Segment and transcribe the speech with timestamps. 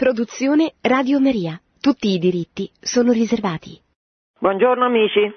[0.00, 1.60] Produzione Radio Maria.
[1.78, 3.76] Tutti i diritti sono riservati.
[4.38, 5.30] Buongiorno amici.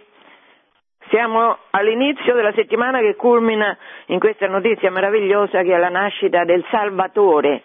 [1.10, 6.64] Siamo all'inizio della settimana che culmina in questa notizia meravigliosa che è la nascita del
[6.72, 7.62] Salvatore.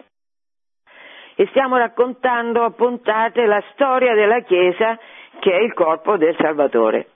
[1.35, 4.99] E stiamo raccontando a puntate la storia della Chiesa
[5.39, 7.11] che è il corpo del Salvatore.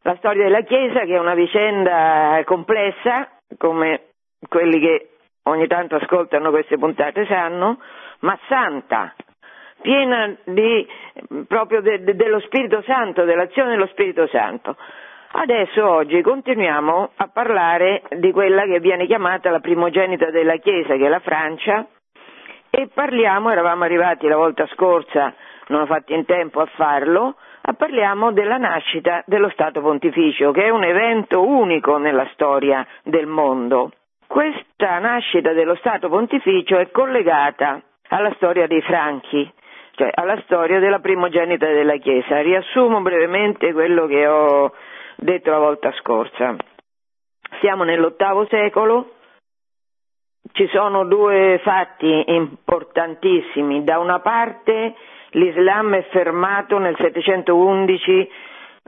[0.00, 3.28] La storia della Chiesa che è una vicenda complessa,
[3.58, 4.12] come
[4.48, 5.10] quelli che
[5.42, 7.78] ogni tanto ascoltano queste puntate sanno,
[8.20, 9.14] ma santa,
[9.86, 10.84] piena di,
[11.46, 14.76] proprio de, de, dello Spirito Santo, dell'azione dello Spirito Santo.
[15.30, 21.06] Adesso oggi continuiamo a parlare di quella che viene chiamata la primogenita della Chiesa, che
[21.06, 21.86] è la Francia,
[22.68, 25.32] e parliamo, eravamo arrivati la volta scorsa,
[25.68, 27.36] non ho fatto in tempo a farlo,
[27.76, 33.92] parliamo della nascita dello Stato Pontificio, che è un evento unico nella storia del mondo.
[34.26, 39.48] Questa nascita dello Stato Pontificio è collegata alla storia dei Franchi,
[39.96, 42.40] cioè alla storia della primogenita della Chiesa.
[42.42, 44.72] Riassumo brevemente quello che ho
[45.16, 46.54] detto la volta scorsa.
[47.60, 49.12] Siamo nell'ottavo secolo,
[50.52, 53.84] ci sono due fatti importantissimi.
[53.84, 54.94] Da una parte
[55.30, 58.30] l'Islam è fermato nel 711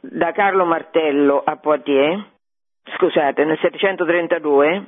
[0.00, 2.22] da Carlo Martello a Poitiers,
[2.96, 4.84] scusate, nel 732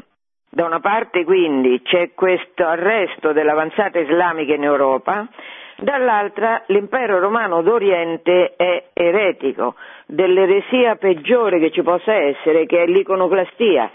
[0.53, 5.29] da una parte quindi c'è questo arresto dell'avanzata islamica in Europa,
[5.81, 9.75] dall'altra l'impero romano d'Oriente è eretico,
[10.07, 13.91] dell'eresia peggiore che ci possa essere, che è l'iconoclastia,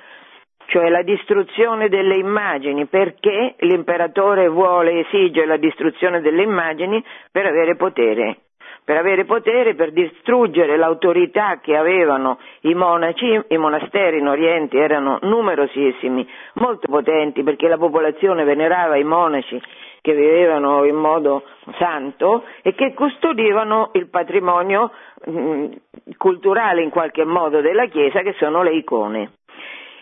[0.67, 7.75] cioè la distruzione delle immagini, perché l'imperatore vuole, esige la distruzione delle immagini per avere
[7.75, 8.37] potere.
[8.83, 15.17] Per avere potere, per distruggere l'autorità che avevano i monaci, i monasteri in Oriente erano
[15.23, 19.59] numerosissimi, molto potenti perché la popolazione venerava i monaci
[20.05, 21.41] che vivevano in modo
[21.79, 24.91] santo e che custodivano il patrimonio
[25.27, 25.71] mm,
[26.15, 29.31] culturale in qualche modo della Chiesa che sono le icone.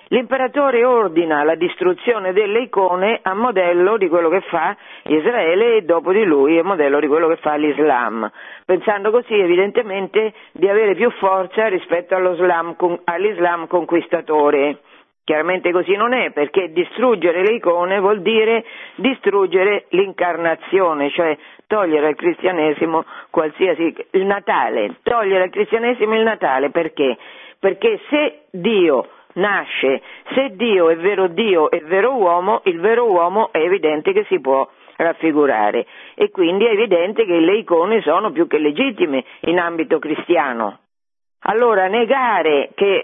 [0.10, 6.12] L'imperatore ordina la distruzione delle icone a modello di quello che fa Israele e dopo
[6.12, 8.30] di lui a modello di quello che fa l'Islam,
[8.66, 14.80] pensando così evidentemente di avere più forza rispetto all'Islam conquistatore.
[15.26, 22.16] Chiaramente così non è, perché distruggere le icone vuol dire distruggere l'incarnazione, cioè togliere al
[22.16, 27.18] cristianesimo qualsiasi il Natale, togliere al cristianesimo il Natale perché?
[27.58, 30.02] Perché se Dio nasce.
[30.34, 34.40] Se Dio è vero Dio e vero uomo, il vero uomo è evidente che si
[34.40, 35.86] può raffigurare
[36.16, 40.80] e quindi è evidente che le icone sono più che legittime in ambito cristiano.
[41.46, 43.02] Allora negare che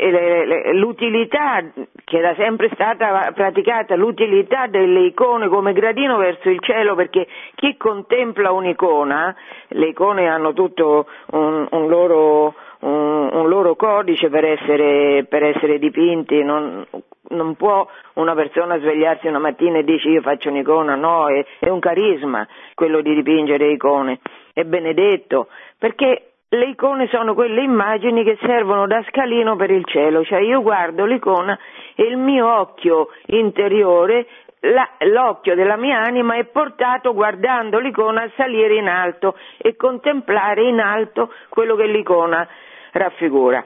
[0.74, 1.62] l'utilità
[2.06, 7.78] che era sempre stata praticata, l'utilità delle icone come gradino verso il cielo, perché chi
[7.78, 9.36] contempla un'icona,
[9.68, 15.78] le icone hanno tutto un, un loro un, un loro codice per essere, per essere
[15.78, 16.86] dipinti, non,
[17.30, 21.70] non, può una persona svegliarsi una mattina e dice io faccio un'icona, no, è, è
[21.70, 24.20] un carisma quello di dipingere icone,
[24.54, 30.24] è benedetto, perché le icone sono quelle immagini che servono da scalino per il cielo,
[30.24, 31.58] cioè io guardo l'icona
[31.96, 34.26] e il mio occhio interiore
[34.62, 40.64] la, l'occhio della mia anima è portato guardando l'icona a salire in alto e contemplare
[40.64, 42.48] in alto quello che l'icona
[42.92, 43.64] raffigura.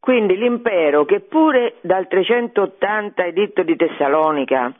[0.00, 4.72] Quindi l'impero che pure dal 380 editto di Tessalonica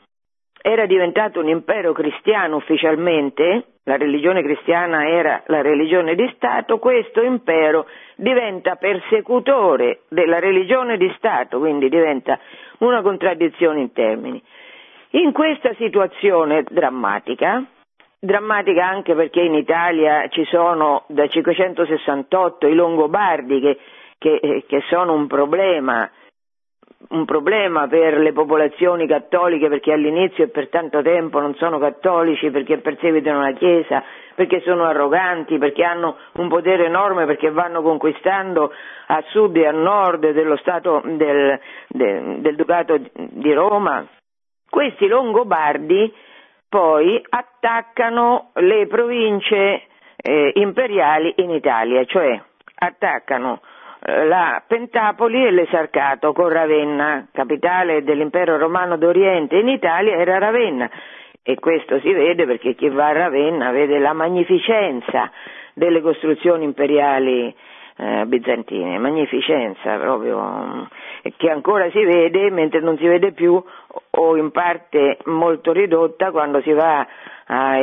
[0.61, 7.21] era diventato un impero cristiano ufficialmente, la religione cristiana era la religione di Stato, questo
[7.21, 12.37] impero diventa persecutore della religione di Stato, quindi diventa
[12.79, 14.43] una contraddizione in termini.
[15.11, 17.63] In questa situazione drammatica,
[18.19, 23.77] drammatica anche perché in Italia ci sono da 568 i Longobardi che,
[24.17, 26.09] che, eh, che sono un problema,
[27.09, 32.49] un problema per le popolazioni cattoliche perché all'inizio e per tanto tempo non sono cattolici
[32.49, 34.03] perché perseguitano la Chiesa,
[34.35, 38.71] perché sono arroganti, perché hanno un potere enorme, perché vanno conquistando
[39.07, 44.05] a sud e a nord dello Stato del, del, del Ducato di Roma.
[44.69, 46.13] Questi Longobardi
[46.67, 49.83] poi attaccano le province
[50.17, 52.41] eh, imperiali in Italia, cioè
[52.79, 53.61] attaccano
[54.07, 60.89] la Pentapoli e l'Esarcato con Ravenna, capitale dell'impero romano d'Oriente in Italia era Ravenna.
[61.43, 65.29] E questo si vede perché chi va a Ravenna vede la magnificenza
[65.73, 67.53] delle costruzioni imperiali
[67.97, 70.87] eh, bizantine, magnificenza proprio,
[71.35, 73.61] che ancora si vede mentre non si vede più
[74.19, 77.05] o in parte molto ridotta quando si va
[77.45, 77.77] a,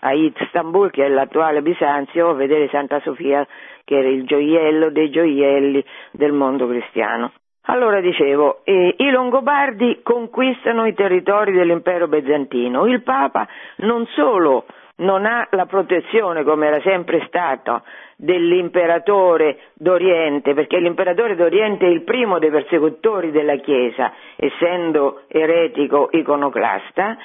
[0.00, 3.46] a Istanbul, che è l'attuale Bisanzio, a vedere Santa Sofia,
[3.84, 7.32] che era il gioiello dei gioielli del mondo cristiano.
[7.70, 13.46] Allora dicevo, eh, i Longobardi conquistano i territori dell'impero bizantino, il Papa
[13.78, 14.64] non solo
[14.98, 17.82] non ha la protezione, come era sempre stato,
[18.16, 27.16] dell'imperatore d'Oriente, perché l'imperatore d'Oriente è il primo dei persecutori della Chiesa, essendo eretico iconoclasta,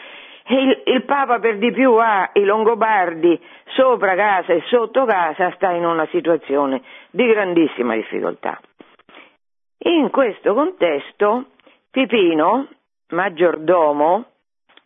[0.45, 3.39] e il, il, Papa per di più ha i Longobardi
[3.75, 8.59] sopra casa e sotto casa, sta in una situazione di grandissima difficoltà.
[9.85, 11.45] In questo contesto
[11.89, 12.67] Pipino,
[13.09, 14.25] maggiordomo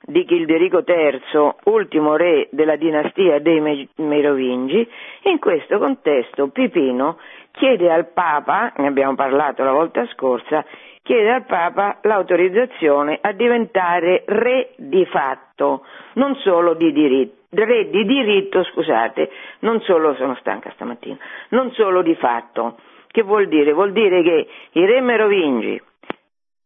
[0.08, 4.90] di Childerico III, ultimo re della dinastia dei Merovingi,
[5.24, 7.18] in questo contesto Pipino
[7.52, 10.64] chiede al Papa, ne abbiamo parlato la volta scorsa,
[11.04, 15.84] chiede al Papa l'autorizzazione a diventare re di fatto,
[16.14, 19.30] non solo di diritto re di diritto, scusate,
[19.60, 21.18] non solo, sono stanca stamattina,
[21.50, 22.78] non solo di fatto.
[23.08, 23.72] Che vuol dire?
[23.72, 25.82] Vuol dire che i re merovingi,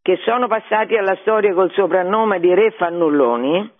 [0.02, 3.72] che sono passati alla storia col soprannome di re fannulloni,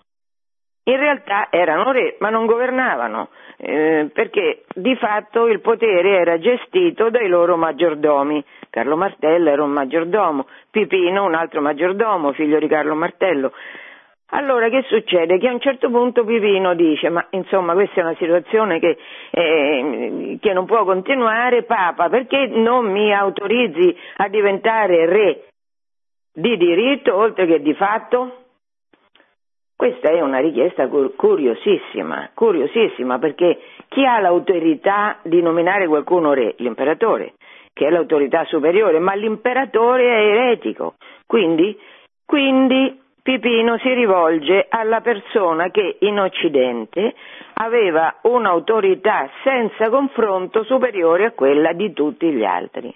[0.84, 7.10] in realtà erano re ma non governavano, eh, perché di fatto il potere era gestito
[7.10, 8.44] dai loro maggiordomi.
[8.70, 13.52] Carlo Martello era un maggiordomo, Pipino un altro maggiordomo, figlio di Carlo Martello.
[14.34, 15.38] Allora che succede?
[15.38, 18.98] Che a un certo punto Pipino dice, ma insomma questa è una situazione che,
[19.30, 25.46] eh, che non può continuare, Papa, perché non mi autorizzi a diventare re
[26.34, 28.38] di diritto oltre che di fatto?
[29.76, 36.54] Questa è una richiesta curiosissima, curiosissima perché chi ha l'autorità di nominare qualcuno re?
[36.58, 37.34] L'imperatore,
[37.74, 40.98] che è l'autorità superiore, ma l'imperatore è eretico.
[41.26, 41.76] Quindi,
[42.26, 47.16] quindi Pipino si rivolge alla persona che in Occidente
[47.54, 52.96] aveva un'autorità senza confronto superiore a quella di tutti gli altri.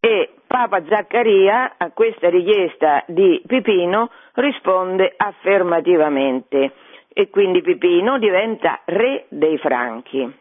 [0.00, 6.70] E Papa Zaccaria a questa richiesta di Pipino risponde affermativamente
[7.12, 10.32] e quindi Pipino diventa re dei Franchi.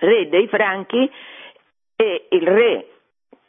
[0.00, 1.08] Re dei Franchi
[1.94, 2.86] e il re,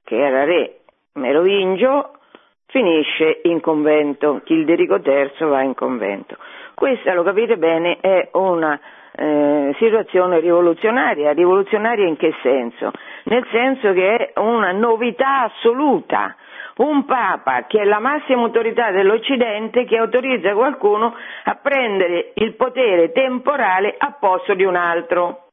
[0.03, 0.81] che era re
[1.13, 2.19] merovingio,
[2.67, 6.38] finisce in convento, Childerico III va in convento.
[6.75, 8.79] Questa, lo capite bene, è una
[9.15, 11.31] eh, situazione rivoluzionaria.
[11.31, 12.91] Rivoluzionaria in che senso?
[13.25, 16.35] Nel senso che è una novità assoluta.
[16.77, 21.13] Un Papa che è la massima autorità dell'Occidente che autorizza qualcuno
[21.44, 25.47] a prendere il potere temporale a posto di un altro.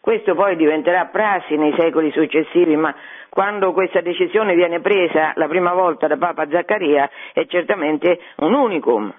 [0.00, 2.94] Questo poi diventerà prassi nei secoli successivi, ma
[3.30, 9.12] quando questa decisione viene presa la prima volta da Papa Zaccaria è certamente un unicum.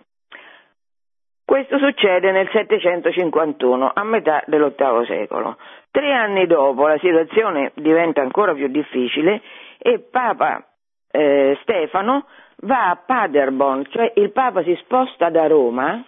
[1.44, 5.58] Questo succede nel 751, a metà dell'VIII secolo.
[5.96, 9.42] Tre anni dopo la situazione diventa ancora più difficile
[9.78, 10.62] e Papa
[11.10, 12.26] eh, Stefano
[12.64, 16.04] va a Paderborn, cioè il Papa si sposta da Roma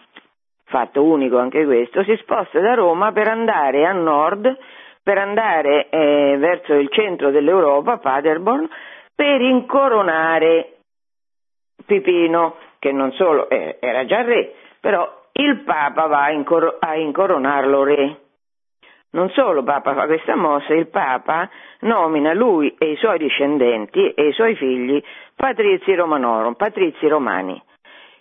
[0.65, 4.57] fatto unico anche questo, si sposta da Roma per andare a nord,
[5.01, 8.67] per andare eh, verso il centro dell'Europa, Paderborn,
[9.15, 10.79] per incoronare
[11.85, 16.97] Pipino, che non solo eh, era già re, però il Papa va a, incor- a
[16.97, 18.17] incoronarlo re.
[19.11, 21.49] Non solo Papa fa questa mossa, il Papa
[21.81, 25.01] nomina lui e i suoi discendenti e i suoi figli
[25.35, 27.61] patrizi romanorum, patrizi romani.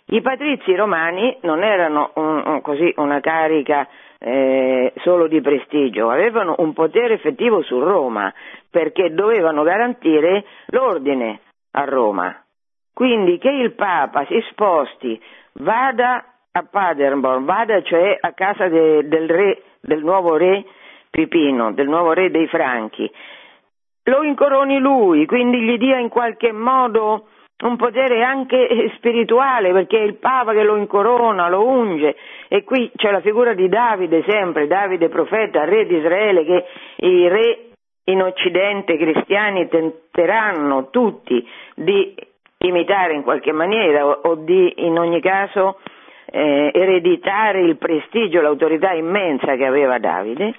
[0.09, 3.89] I patrizi romani non erano un, un, così, una carica
[4.19, 8.33] eh, solo di prestigio, avevano un potere effettivo su Roma
[8.71, 11.41] perché dovevano garantire l'ordine
[11.73, 12.35] a Roma.
[12.95, 15.21] Quindi che il Papa si sposti,
[15.55, 20.65] vada a Paderborn, vada cioè a casa de, del, re, del nuovo re
[21.11, 23.11] Pipino, del nuovo re dei Franchi,
[24.05, 27.29] lo incoroni lui, quindi gli dia in qualche modo
[27.65, 32.17] un potere anche spirituale perché è il Papa che lo incorona, lo unge.
[32.49, 36.65] E qui c'è la figura di Davide sempre, Davide profeta, re di Israele che
[36.97, 37.61] i re
[38.05, 42.15] in Occidente cristiani tenteranno tutti di
[42.59, 45.79] imitare in qualche maniera o, di in ogni caso
[46.27, 50.55] eh, ereditare il prestigio, l'autorità immensa che aveva Davide.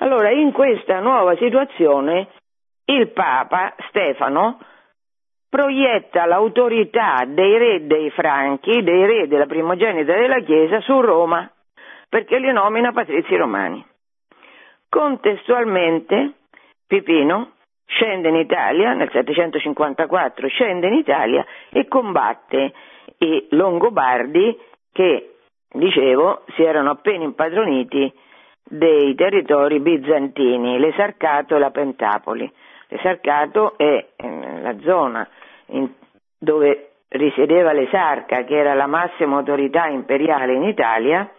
[0.00, 2.28] Allora in questa nuova situazione
[2.84, 4.58] il Papa Stefano
[5.48, 11.50] proietta l'autorità dei re dei Franchi, dei re della primogenita della Chiesa, su Roma,
[12.08, 13.84] perché li nomina patrizi romani.
[14.88, 16.32] Contestualmente,
[16.86, 17.52] Pipino
[17.86, 22.72] scende in Italia, nel 754 scende in Italia e combatte
[23.18, 24.56] i Longobardi
[24.98, 25.34] che,
[25.70, 28.12] dicevo, si erano appena impadroniti
[28.64, 32.52] dei territori bizantini, l'Esarcato e la Pentapoli.
[32.88, 35.28] L'Esarcato è eh, la zona
[35.66, 35.88] in,
[36.36, 41.30] dove risiedeva l'Esarca, che era la massima autorità imperiale in Italia,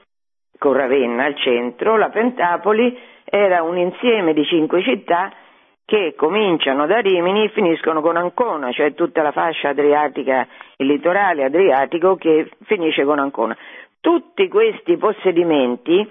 [0.58, 5.34] con Ravenna al centro, la Pentapoli era un insieme di cinque città
[5.90, 11.44] che cominciano da Rimini e finiscono con Ancona, cioè tutta la fascia adriatica, il litorale
[11.44, 13.58] adriatico che finisce con Ancona.
[14.00, 16.08] Tutti questi possedimenti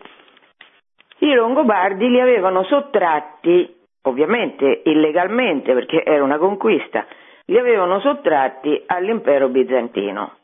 [1.18, 7.06] i Longobardi li avevano sottratti, ovviamente illegalmente perché era una conquista,
[7.44, 10.38] li avevano sottratti all'impero bizantino.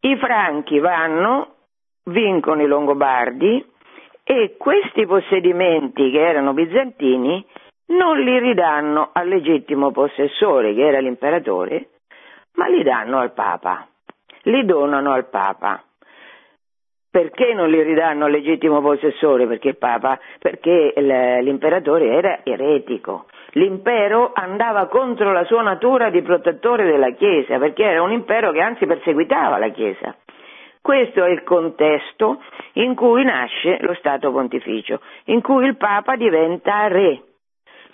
[0.00, 1.56] I franchi vanno,
[2.04, 3.62] vincono i Longobardi
[4.24, 7.44] e questi possedimenti che erano bizantini
[7.90, 11.88] non li ridanno al legittimo possessore che era l'imperatore,
[12.54, 13.86] ma li danno al Papa,
[14.42, 15.82] li donano al Papa.
[17.10, 19.48] Perché non li ridanno al legittimo possessore?
[19.48, 23.26] Perché, Papa, perché l'imperatore era eretico.
[23.54, 28.60] L'impero andava contro la sua natura di protettore della Chiesa, perché era un impero che
[28.60, 30.14] anzi perseguitava la Chiesa.
[30.80, 32.40] Questo è il contesto
[32.74, 37.22] in cui nasce lo Stato pontificio, in cui il Papa diventa re,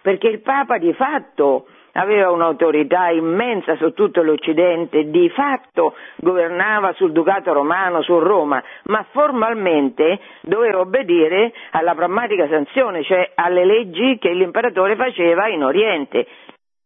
[0.07, 7.11] perché il Papa di fatto aveva un'autorità immensa su tutto l'Occidente, di fatto governava sul
[7.11, 14.33] Ducato romano, su Roma, ma formalmente doveva obbedire alla pragmatica sanzione, cioè alle leggi che
[14.33, 16.25] l'imperatore faceva in Oriente,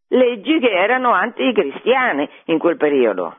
[0.08, 3.36] leggi che erano anticristiane in quel periodo.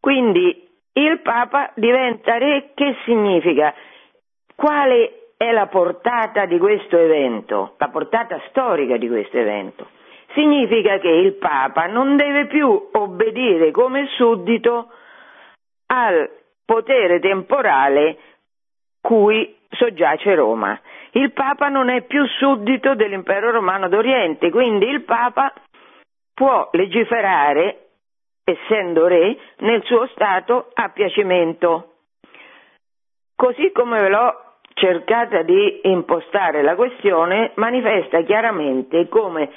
[0.00, 3.72] Quindi il Papa diventa re, che significa?
[4.56, 9.86] Quale è la portata di questo evento, la portata storica di questo evento.
[10.34, 14.88] Significa che il Papa non deve più obbedire come suddito
[15.86, 16.28] al
[16.64, 18.18] potere temporale
[19.00, 20.78] cui soggiace Roma.
[21.12, 25.52] Il Papa non è più suddito dell'impero romano d'Oriente, quindi il Papa
[26.34, 27.90] può legiferare,
[28.42, 31.92] essendo re, nel suo stato a piacimento.
[33.36, 34.47] Così come ve l'ho
[34.78, 39.50] cercata di impostare la questione manifesta chiaramente come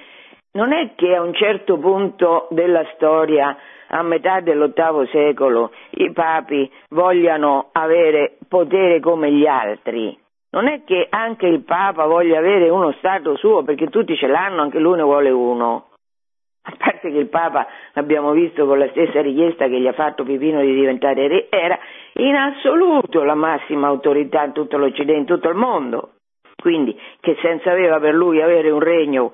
[0.53, 3.55] non è che a un certo punto della storia,
[3.87, 10.17] a metà dell'VIII secolo, i papi vogliano avere potere come gli altri.
[10.51, 14.61] Non è che anche il Papa voglia avere uno Stato suo perché tutti ce l'hanno,
[14.61, 15.85] anche lui ne vuole uno.
[16.63, 20.23] A parte che il Papa, l'abbiamo visto con la stessa richiesta che gli ha fatto
[20.23, 21.79] Pipino di diventare re, era
[22.21, 26.13] in assoluto la massima autorità in tutto l'Occidente, in tutto il mondo.
[26.55, 29.33] Quindi, che senso aveva per lui avere un regno?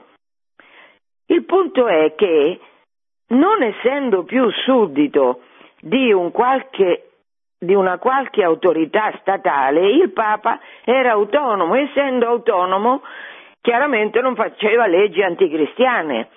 [1.25, 2.59] Il punto è che,
[3.29, 5.41] non essendo più suddito
[5.81, 7.09] di, un qualche,
[7.59, 13.01] di una qualche autorità statale, il Papa era autonomo, essendo autonomo,
[13.59, 16.29] chiaramente non faceva leggi anticristiane,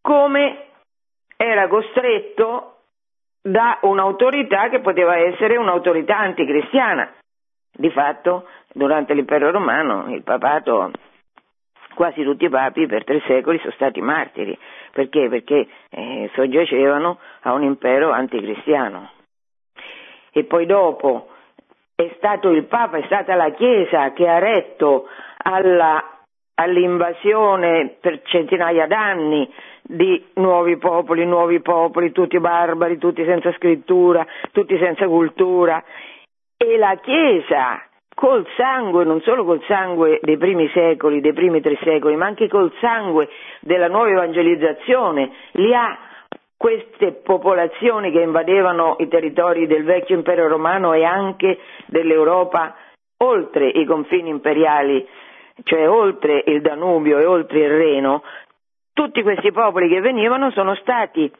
[0.00, 0.64] come
[1.36, 2.77] era costretto
[3.50, 7.12] da un'autorità che poteva essere un'autorità anticristiana.
[7.72, 10.90] Di fatto, durante l'impero romano, il papato,
[11.94, 14.56] quasi tutti i papi per tre secoli sono stati martiri.
[14.92, 15.28] Perché?
[15.28, 19.10] Perché eh, soggiacevano a un impero anticristiano.
[20.32, 21.28] E poi dopo
[21.94, 26.20] è stato il Papa, è stata la Chiesa che ha retto alla,
[26.54, 29.52] all'invasione per centinaia d'anni
[29.90, 35.82] di nuovi popoli, nuovi popoli, tutti barbari, tutti senza scrittura, tutti senza cultura.
[36.56, 37.82] E la Chiesa
[38.14, 42.48] col sangue, non solo col sangue dei primi secoli, dei primi tre secoli, ma anche
[42.48, 43.28] col sangue
[43.60, 45.96] della nuova evangelizzazione, li ha
[46.56, 52.74] queste popolazioni che invadevano i territori del vecchio impero romano e anche dell'Europa
[53.18, 55.06] oltre i confini imperiali,
[55.62, 58.22] cioè oltre il Danubio e oltre il Reno,
[58.98, 61.30] tutti questi popoli che venivano sono stati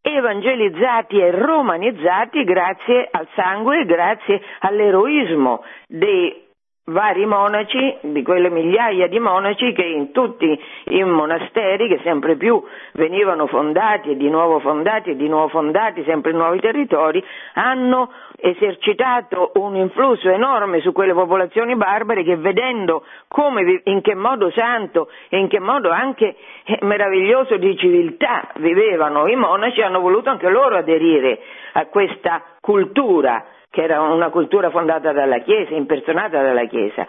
[0.00, 6.48] evangelizzati e romanizzati grazie al sangue, grazie all'eroismo dei
[6.90, 12.62] vari monaci, di quelle migliaia di monaci che in tutti i monasteri che sempre più
[12.94, 17.22] venivano fondati e di nuovo fondati e di nuovo fondati sempre in nuovi territori,
[17.54, 24.50] hanno esercitato un influsso enorme su quelle popolazioni barbare che vedendo come, in che modo
[24.50, 26.36] santo e in che modo anche
[26.82, 31.38] meraviglioso di civiltà vivevano i monaci hanno voluto anche loro aderire
[31.72, 37.06] a questa cultura che era una cultura fondata dalla Chiesa, impersonata dalla Chiesa.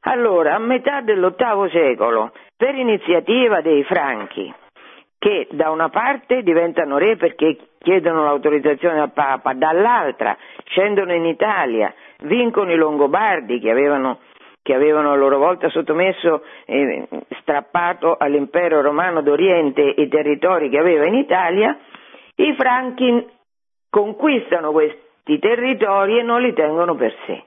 [0.00, 4.52] Allora, a metà dell'VIII secolo, per iniziativa dei Franchi,
[5.18, 10.36] che da una parte diventano re perché chiedono l'autorizzazione al Papa, dall'altra
[10.66, 14.18] scendono in Italia, vincono i Longobardi che avevano,
[14.66, 17.06] che avevano a loro volta sottomesso, eh,
[17.40, 21.78] strappato all'impero romano d'Oriente i territori che aveva in Italia,
[22.34, 23.28] i Franchi
[23.88, 27.44] conquistano questi territori e non li tengono per sé.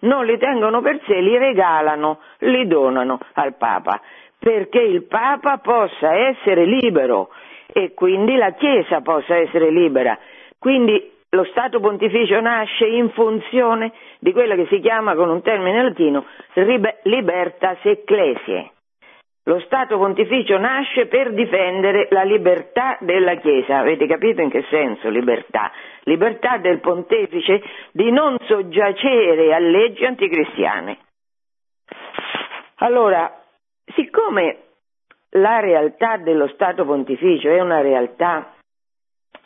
[0.00, 4.00] Non li tengono per sé, li regalano, li donano al Papa
[4.36, 7.30] perché il Papa possa essere libero
[7.72, 10.18] e quindi la Chiesa possa essere libera.
[10.58, 15.82] Quindi lo Stato Pontificio nasce in funzione di quella che si chiama con un termine
[15.82, 16.24] latino
[17.02, 18.72] libertas ecclesiae.
[19.44, 23.78] Lo Stato Pontificio nasce per difendere la libertà della Chiesa.
[23.78, 25.70] Avete capito in che senso libertà?
[26.02, 27.62] Libertà del Pontefice
[27.92, 30.98] di non soggiacere a leggi anticristiane.
[32.78, 33.40] Allora,
[33.94, 34.62] siccome
[35.30, 38.52] la realtà dello Stato Pontificio è una realtà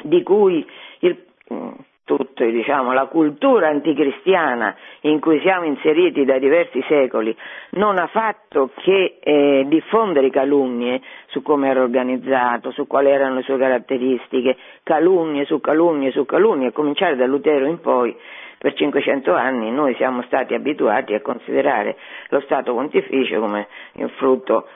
[0.02, 0.66] di cui
[1.00, 1.70] il, mm,
[2.04, 7.36] tutto, diciamo, la cultura anticristiana in cui siamo inseriti da diversi secoli
[7.70, 13.42] non ha fatto che eh, diffondere calunnie su come era organizzato, su quali erano le
[13.42, 18.16] sue caratteristiche, calunnie su calunnie su calunnie, a cominciare da Lutero in poi,
[18.58, 21.96] per 500 anni noi siamo stati abituati a considerare
[22.28, 24.66] lo Stato Pontificio come il frutto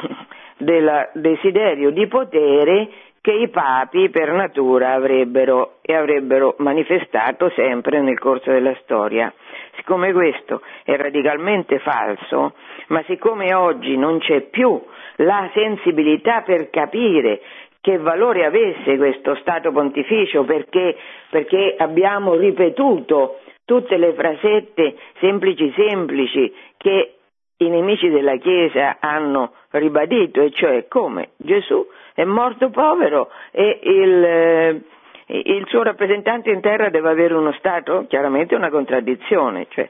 [0.58, 2.88] del desiderio di potere
[3.26, 9.34] che i papi per natura avrebbero e avrebbero manifestato sempre nel corso della storia.
[9.74, 12.54] Siccome questo è radicalmente falso,
[12.86, 14.80] ma siccome oggi non c'è più
[15.16, 17.40] la sensibilità per capire
[17.80, 20.96] che valore avesse questo Stato pontificio perché,
[21.28, 27.15] perché abbiamo ripetuto tutte le frasette semplici semplici che
[27.58, 31.30] i nemici della Chiesa hanno ribadito, e cioè come?
[31.36, 34.82] Gesù è morto povero e il, eh,
[35.26, 39.88] il suo rappresentante in terra deve avere uno Stato, chiaramente una contraddizione, cioè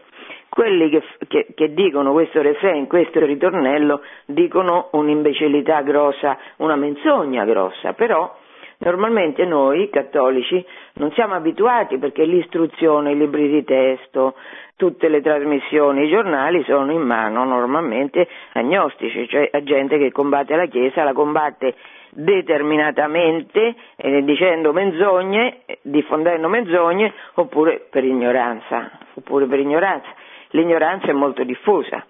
[0.49, 7.93] quelli che, che, che dicono questo refrain, questo ritornello, dicono un'imbecillità grossa, una menzogna grossa,
[7.93, 8.35] però
[8.79, 14.35] normalmente noi cattolici non siamo abituati perché l'istruzione, i libri di testo,
[14.77, 20.55] tutte le trasmissioni, i giornali sono in mano normalmente agnostici, cioè a gente che combatte
[20.57, 21.75] la Chiesa, la combatte
[22.11, 30.09] determinatamente eh, dicendo menzogne, diffondendo menzogne oppure per ignoranza, oppure per ignoranza
[30.51, 32.05] l'ignoranza è molto diffusa.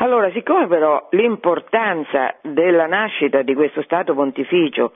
[0.00, 4.92] Allora, siccome però l'importanza della nascita di questo Stato pontificio,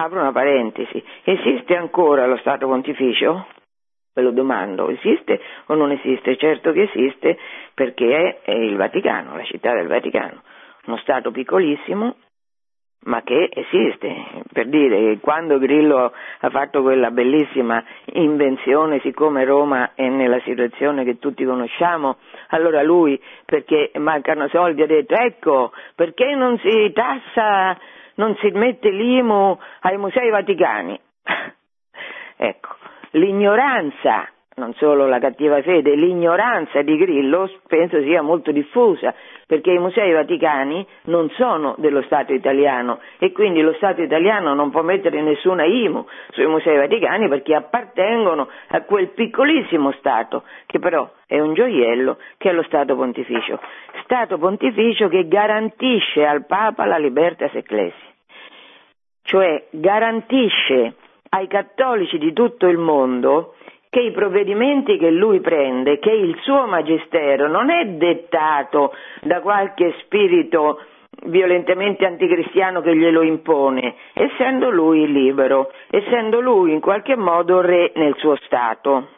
[0.00, 3.46] apro una parentesi, esiste ancora lo Stato pontificio?
[4.14, 6.36] Ve lo domando, esiste o non esiste?
[6.36, 7.38] Certo che esiste
[7.74, 10.42] perché è il Vaticano, la città del Vaticano,
[10.86, 12.14] uno Stato piccolissimo
[13.04, 14.42] ma che esiste.
[14.52, 17.82] Per dire, quando Grillo ha fatto quella bellissima
[18.12, 22.16] invenzione, siccome Roma è nella situazione che tutti conosciamo,
[22.48, 27.78] allora lui, perché mancano soldi, ha detto, ecco, perché non si tassa,
[28.18, 31.00] non si mette l'IMU ai musei vaticani?
[32.36, 32.76] ecco,
[33.12, 34.28] l'ignoranza
[34.58, 39.14] non solo la cattiva fede, l'ignoranza di Grillo penso sia molto diffusa,
[39.46, 44.70] perché i musei vaticani non sono dello Stato italiano e quindi lo Stato italiano non
[44.70, 51.08] può mettere nessuna IMU sui musei vaticani perché appartengono a quel piccolissimo Stato, che però
[51.26, 53.58] è un gioiello, che è lo Stato pontificio.
[54.02, 58.07] Stato pontificio che garantisce al Papa la libertas ecclesia,
[59.28, 60.94] cioè garantisce
[61.28, 63.54] ai cattolici di tutto il mondo
[63.90, 69.96] che i provvedimenti che lui prende, che il suo magistero non è dettato da qualche
[70.00, 70.80] spirito
[71.26, 78.14] violentemente anticristiano che glielo impone, essendo lui libero, essendo lui in qualche modo re nel
[78.16, 79.08] suo Stato.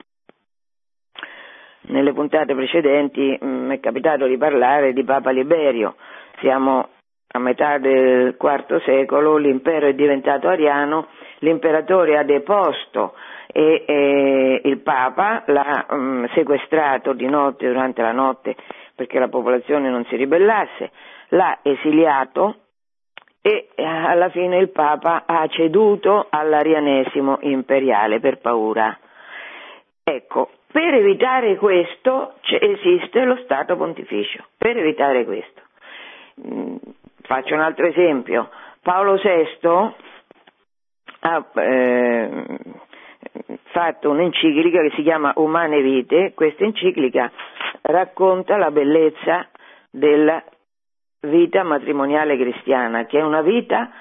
[1.83, 5.94] Nelle puntate precedenti mi mm, è capitato di parlare di Papa Liberio,
[6.40, 6.88] siamo
[7.32, 11.06] a metà del IV secolo, l'impero è diventato ariano,
[11.38, 13.14] l'imperatore ha deposto
[13.46, 18.56] e eh, il Papa l'ha um, sequestrato di notte durante la notte
[18.94, 20.90] perché la popolazione non si ribellasse,
[21.28, 22.56] l'ha esiliato
[23.40, 28.98] e eh, alla fine il Papa ha ceduto all'arianesimo imperiale per paura.
[30.02, 35.62] Ecco, per evitare questo esiste lo Stato pontificio, per evitare questo.
[37.30, 38.50] Faccio un altro esempio.
[38.82, 39.94] Paolo VI
[41.20, 42.46] ha eh,
[43.66, 47.30] fatto un'enciclica che si chiama Umane Vite, questa enciclica
[47.82, 49.46] racconta la bellezza
[49.92, 50.42] della
[51.20, 53.92] vita matrimoniale cristiana, che è una vita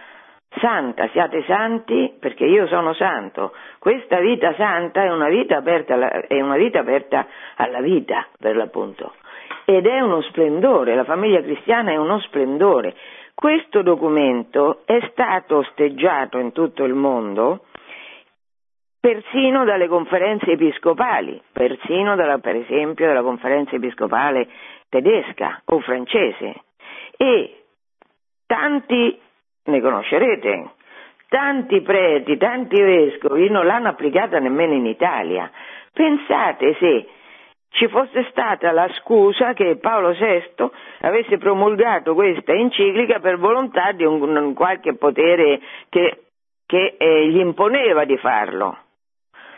[0.60, 3.54] santa, siate santi perché io sono santo.
[3.78, 8.56] Questa vita santa è una vita aperta alla, è una vita aperta alla vita, per
[8.56, 9.14] l'appunto.
[9.66, 12.96] Ed è uno splendore, la famiglia cristiana è uno splendore.
[13.40, 17.68] Questo documento è stato osteggiato in tutto il mondo
[19.00, 24.46] persino dalle conferenze episcopali, persino dalla, per esempio dalla conferenza episcopale
[24.90, 26.64] tedesca o francese.
[27.16, 27.64] E
[28.46, 29.18] tanti
[29.64, 30.72] ne conoscerete.
[31.30, 35.50] Tanti preti, tanti vescovi non l'hanno applicata nemmeno in Italia.
[35.94, 37.08] Pensate se
[37.72, 40.70] ci fosse stata la scusa che Paolo VI
[41.02, 46.24] avesse promulgato questa enciclica per volontà di un, un qualche potere che,
[46.66, 48.78] che eh, gli imponeva di farlo.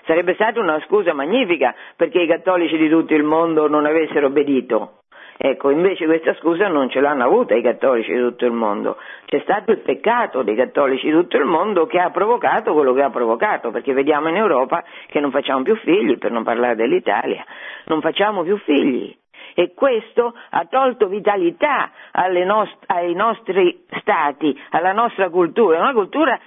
[0.06, 5.01] Sarebbe stata una scusa magnifica perché i cattolici di tutto il mondo non avessero obbedito.
[5.44, 8.98] Ecco, invece questa scusa non ce l'hanno avuta i cattolici di tutto il mondo.
[9.26, 13.02] C'è stato il peccato dei cattolici di tutto il mondo che ha provocato quello che
[13.02, 17.44] ha provocato, perché vediamo in Europa che non facciamo più figli, per non parlare dell'Italia,
[17.86, 19.18] non facciamo più figli.
[19.56, 21.90] E questo ha tolto vitalità
[22.46, 26.40] nost- ai nostri stati, alla nostra cultura, una cultura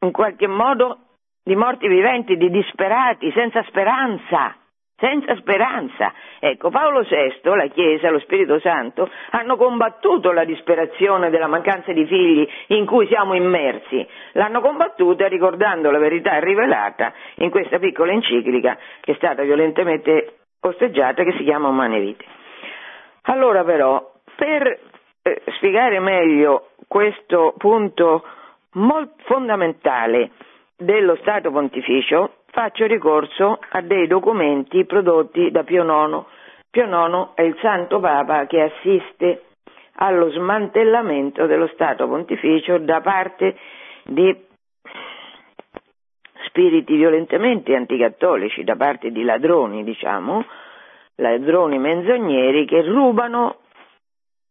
[0.00, 0.96] in qualche modo
[1.44, 4.56] di morti viventi, di disperati, senza speranza
[4.96, 6.12] senza speranza.
[6.38, 12.06] Ecco, Paolo VI, la Chiesa, lo Spirito Santo hanno combattuto la disperazione della mancanza di
[12.06, 18.78] figli in cui siamo immersi, l'hanno combattuta ricordando la verità rivelata in questa piccola enciclica
[19.00, 22.24] che è stata violentemente osteggiata che si chiama Umane Vite.
[23.22, 24.78] Allora però, per
[25.22, 28.24] eh, spiegare meglio questo punto
[29.24, 30.30] fondamentale
[30.76, 36.22] dello Stato Pontificio, faccio ricorso a dei documenti prodotti da Pio IX.
[36.70, 39.42] Pio IX è il Santo Papa che assiste
[39.96, 43.56] allo smantellamento dello Stato Pontificio da parte
[44.04, 44.32] di
[46.46, 50.44] spiriti violentemente anticattolici, da parte di ladroni, diciamo,
[51.16, 53.62] ladroni menzogneri che rubano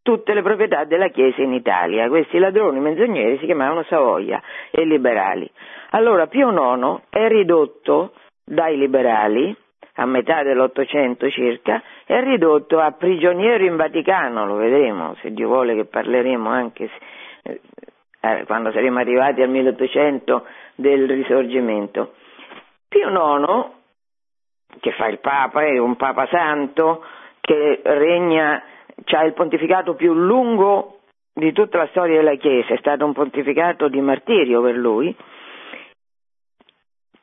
[0.04, 2.08] tutte le proprietà della Chiesa in Italia.
[2.10, 5.50] Questi ladroni menzogneri si chiamavano Savoia e liberali.
[5.92, 8.14] Allora Pio IX è ridotto
[8.44, 9.56] dai liberali,
[9.96, 15.76] a metà dell'Ottocento circa, è ridotto a prigioniero in Vaticano, lo vedremo, se Dio vuole
[15.76, 16.90] che parleremo anche
[17.44, 17.62] eh,
[18.20, 22.14] eh quando saremo arrivati al 1800 del risorgimento.
[22.90, 23.66] Pio IX,
[24.80, 27.06] che fa il Papa, è un Papa santo,
[27.40, 28.64] che regna,
[29.12, 31.00] ha il pontificato più lungo
[31.34, 35.16] di tutta la storia della Chiesa, è stato un pontificato di martirio per lui,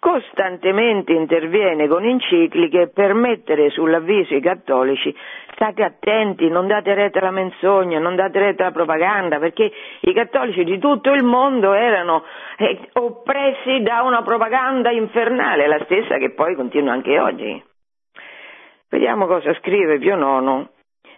[0.01, 5.15] costantemente interviene con encicliche per mettere sull'avviso i cattolici
[5.53, 10.65] state attenti, non date retta alla menzogna, non date retta alla propaganda, perché i cattolici
[10.65, 12.25] di tutto il mondo erano
[12.57, 17.63] eh, oppressi da una propaganda infernale, la stessa che poi continua anche oggi.
[18.89, 20.69] Vediamo cosa scrive Pio IX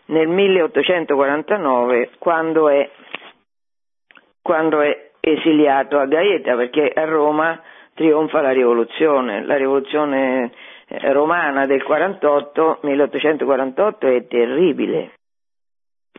[0.07, 2.91] nel 1849 quando è,
[4.41, 7.61] quando è esiliato a Gaeta, perché a Roma
[7.95, 9.45] trionfa la rivoluzione.
[9.45, 10.51] La rivoluzione
[10.89, 15.13] eh, romana del 48, 1848 è terribile.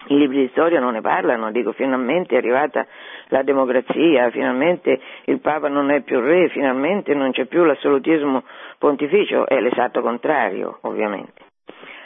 [0.08, 2.86] I libri di storia non ne parlano, dico finalmente è arrivata
[3.28, 8.44] la democrazia, finalmente il Papa non è più re, finalmente non c'è più l'assolutismo
[8.78, 11.43] pontificio, è l'esatto contrario ovviamente.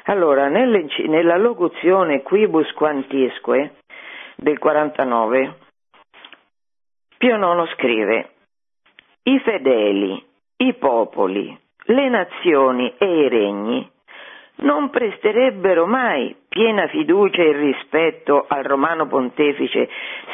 [0.10, 3.76] Allora, nella locuzione quibus quantisque
[4.38, 5.56] del 49,
[7.17, 8.30] Pio IX scrive
[9.24, 10.24] i fedeli,
[10.58, 13.91] i popoli, le nazioni e i regni
[14.60, 19.89] non presterebbero mai piena fiducia e rispetto al romano pontefice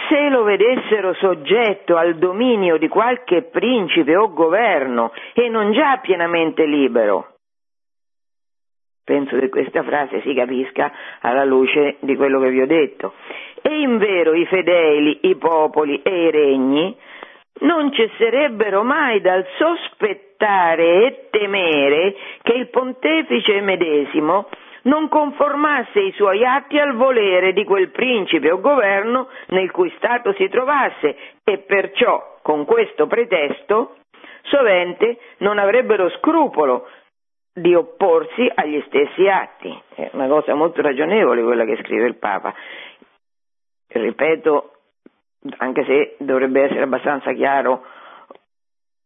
[0.08, 6.66] se lo vedessero soggetto al dominio di qualche principe o governo e non già pienamente
[6.66, 7.33] libero.
[9.06, 13.14] Penso che questa frase si capisca alla luce di quello che vi ho detto.
[13.62, 16.96] E invero i fedeli, i popoli e i regni
[17.60, 24.48] non cesserebbero mai dal sospettare e temere che il pontefice medesimo
[24.84, 30.34] non conformasse i suoi atti al volere di quel principe o governo nel cui stato
[30.34, 33.96] si trovasse e perciò, con questo pretesto,
[34.44, 36.88] sovente non avrebbero scrupolo
[37.54, 39.82] di opporsi agli stessi atti.
[39.96, 42.54] È una cosa molto ragionevole quella che scrive il Papa.
[43.88, 44.72] Ripeto,
[45.58, 47.86] anche se dovrebbe essere abbastanza chiaro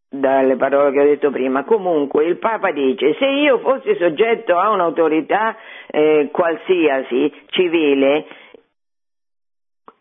[0.09, 1.65] dalle parole che ho detto prima.
[1.65, 5.57] Comunque il Papa dice se io fossi soggetto a un'autorità
[5.87, 8.25] eh, qualsiasi civile,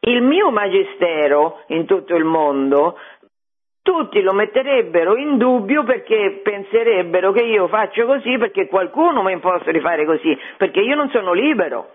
[0.01, 2.97] il mio magistero in tutto il mondo
[3.87, 9.35] tutti lo metterebbero in dubbio perché penserebbero che io faccio così perché qualcuno mi ha
[9.35, 11.95] imposto di fare così, perché io non sono libero.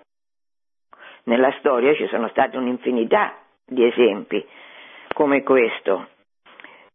[1.25, 4.43] Nella storia ci sono state un'infinità di esempi
[5.13, 6.07] come questo.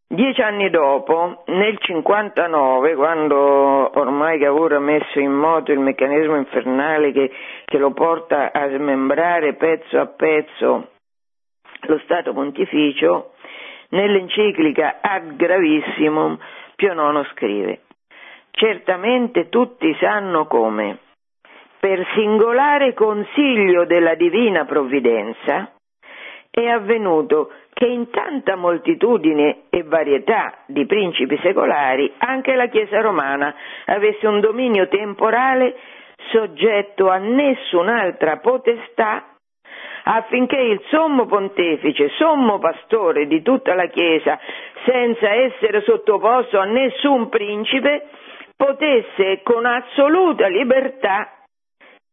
[0.09, 3.37] Dieci anni dopo, nel 59, quando
[3.99, 7.31] ormai Cavour ha messo in moto il meccanismo infernale che,
[7.67, 10.89] che lo porta a smembrare pezzo a pezzo
[11.83, 13.33] lo Stato Pontificio,
[13.91, 16.39] nell'enciclica Ad Gravissimum
[16.77, 17.81] Pio IX scrive
[18.51, 20.99] Certamente tutti sanno come,
[21.79, 25.73] per singolare consiglio della divina provvidenza,
[26.51, 33.55] è avvenuto che in tanta moltitudine e varietà di principi secolari anche la Chiesa romana
[33.85, 35.77] avesse un dominio temporale
[36.31, 39.36] soggetto a nessun'altra potestà
[40.09, 44.39] affinché il sommo pontefice, sommo pastore di tutta la Chiesa,
[44.85, 48.07] senza essere sottoposto a nessun principe,
[48.57, 51.33] potesse con assoluta libertà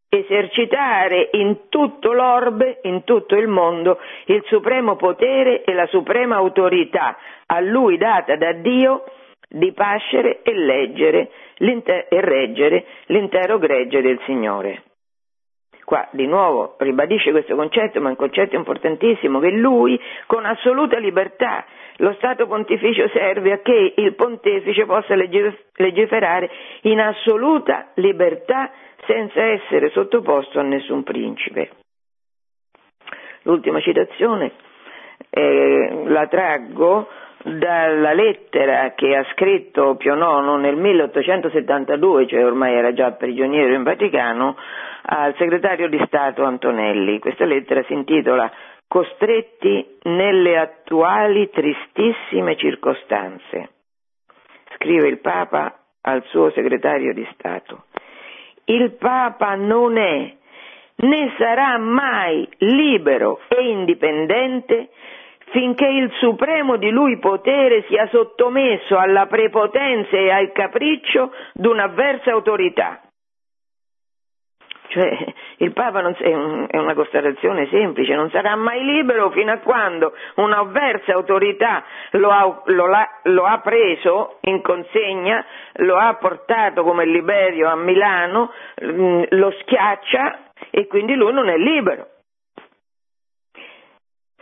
[0.08, 7.16] esercitare in tutto l'orbe, in tutto il mondo, il supremo potere e la suprema autorità
[7.46, 9.04] a lui data da Dio
[9.48, 14.82] di pascere e, leggere, e reggere l'intero gregge del Signore.
[15.84, 20.98] Qua di nuovo ribadisce questo concetto, ma è un concetto importantissimo, che lui con assoluta
[20.98, 21.64] libertà,
[21.98, 26.50] lo Stato pontificio serve a che il pontefice possa legiferare
[26.82, 28.70] in assoluta libertà
[29.06, 31.70] senza essere sottoposto a nessun principe.
[33.42, 34.52] L'ultima citazione
[35.28, 37.08] eh, la traggo
[37.44, 43.82] dalla lettera che ha scritto Pio IX nel 1872, cioè ormai era già prigioniero in
[43.82, 44.56] Vaticano,
[45.02, 47.18] al segretario di Stato Antonelli.
[47.18, 48.50] Questa lettera si intitola
[48.88, 53.70] Costretti nelle attuali tristissime circostanze.
[54.76, 57.84] Scrive il Papa al suo segretario di Stato
[58.66, 60.34] il Papa non è
[60.96, 64.90] né sarà mai libero e indipendente
[65.54, 72.32] finché il supremo di lui potere sia sottomesso alla prepotenza e al capriccio di un'avversa
[72.32, 73.00] autorità.
[74.88, 79.58] Cioè, il Papa è, un, è, una constatazione semplice, non sarà mai libero fino a
[79.58, 82.86] quando un'avversa autorità lo ha, lo,
[83.22, 88.50] lo ha, preso in consegna, lo ha portato come Liberio a Milano,
[88.84, 92.08] mm, lo schiaccia e quindi lui non è libero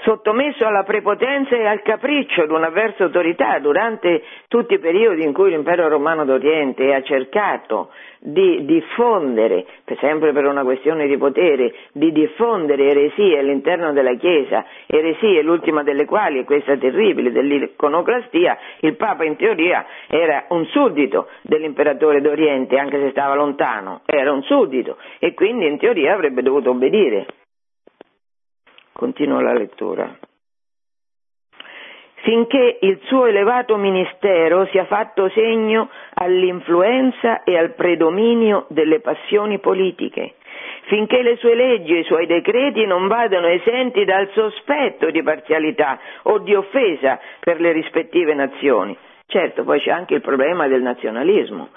[0.03, 5.51] sottomesso alla prepotenza e al capriccio di un'avversa autorità durante tutti i periodi in cui
[5.51, 9.67] l'impero romano d'Oriente ha cercato di diffondere,
[9.99, 16.05] sempre per una questione di potere, di diffondere eresie all'interno della Chiesa, eresie l'ultima delle
[16.05, 23.01] quali è questa terribile dell'iconoclastia, il Papa in teoria era un suddito dell'imperatore d'Oriente, anche
[23.01, 27.27] se stava lontano, era un suddito e quindi in teoria avrebbe dovuto obbedire.
[28.93, 30.17] Continua la lettura.
[32.23, 40.35] Finché il suo elevato ministero sia fatto segno all'influenza e al predominio delle passioni politiche,
[40.83, 45.99] finché le sue leggi e i suoi decreti non vadano esenti dal sospetto di parzialità
[46.23, 48.97] o di offesa per le rispettive nazioni.
[49.27, 51.71] Certo, poi c'è anche il problema del nazionalismo,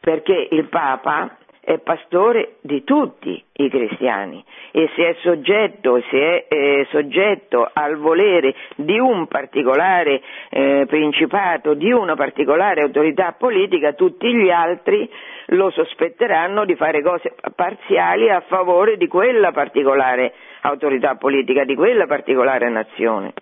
[0.00, 6.54] perché il Papa è pastore di tutti i cristiani e se è soggetto, se è
[6.54, 14.32] eh, soggetto al volere di un particolare eh, principato, di una particolare autorità politica, tutti
[14.32, 15.10] gli altri
[15.46, 22.06] lo sospetteranno di fare cose parziali a favore di quella particolare autorità politica, di quella
[22.06, 23.32] particolare nazione.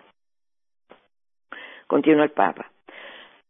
[1.85, 2.65] Continua il Papa.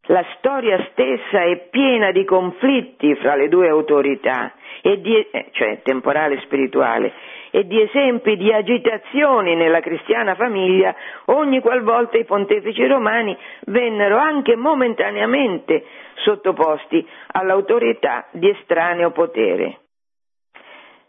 [0.07, 6.35] La storia stessa è piena di conflitti fra le due autorità, di, eh, cioè temporale
[6.35, 7.13] e spirituale,
[7.51, 10.93] e di esempi di agitazioni nella cristiana famiglia
[11.25, 15.85] ogni qualvolta i pontefici romani vennero anche momentaneamente
[16.15, 19.77] sottoposti all'autorità di estraneo potere.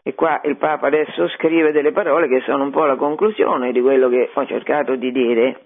[0.04, 3.80] E qua il Papa adesso scrive delle parole che sono un po' la conclusione di
[3.80, 5.65] quello che ho cercato di dire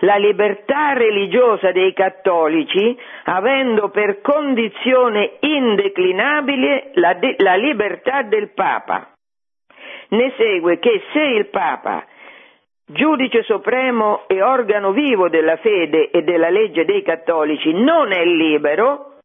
[0.00, 9.12] la libertà religiosa dei cattolici avendo per condizione indeclinabile la, la libertà del Papa.
[10.10, 12.04] Ne segue che se il Papa
[12.86, 19.18] giudice supremo e organo vivo della fede e della legge dei cattolici, non è libero,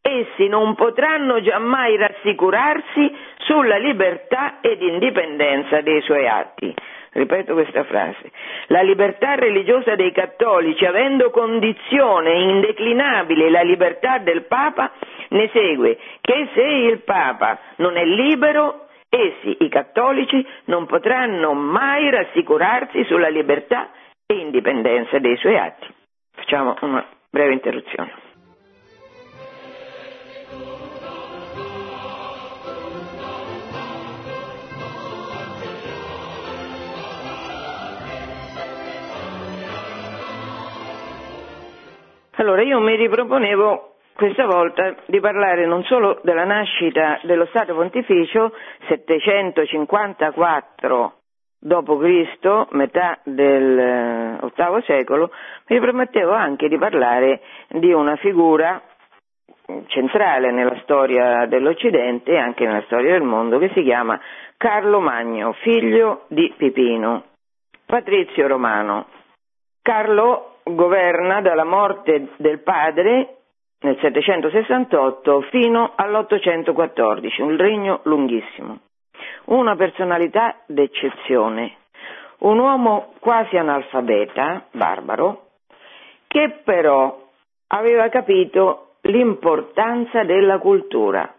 [0.00, 6.74] essi non potranno giammai rassicurarsi sulla libertà ed indipendenza dei suoi atti.
[7.12, 8.30] Ripeto questa frase.
[8.68, 14.92] La libertà religiosa dei cattolici, avendo condizione indeclinabile la libertà del Papa,
[15.30, 22.10] ne segue che se il Papa non è libero, essi, i cattolici, non potranno mai
[22.10, 23.90] rassicurarsi sulla libertà
[24.26, 25.86] e indipendenza dei suoi atti.
[26.32, 28.29] Facciamo una breve interruzione.
[42.40, 48.54] Allora io mi riproponevo questa volta di parlare non solo della nascita dello Stato Pontificio
[48.88, 51.12] 754
[51.58, 55.30] d.C., metà del VIII eh, secolo,
[55.66, 58.80] mi ripromettevo anche di parlare di una figura
[59.88, 64.18] centrale nella storia dell'Occidente e anche nella storia del mondo che si chiama
[64.56, 67.24] Carlo Magno, figlio di Pipino,
[67.84, 69.08] patrizio romano.
[69.82, 73.36] Carlo governa dalla morte del padre
[73.80, 78.78] nel 768 fino all'814, un regno lunghissimo.
[79.46, 81.76] Una personalità d'eccezione,
[82.38, 85.46] un uomo quasi analfabeta, barbaro,
[86.26, 87.28] che però
[87.68, 91.34] aveva capito l'importanza della cultura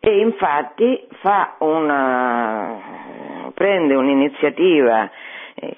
[0.00, 1.06] e infatti
[1.58, 5.10] una, prende un'iniziativa
[5.54, 5.76] eh,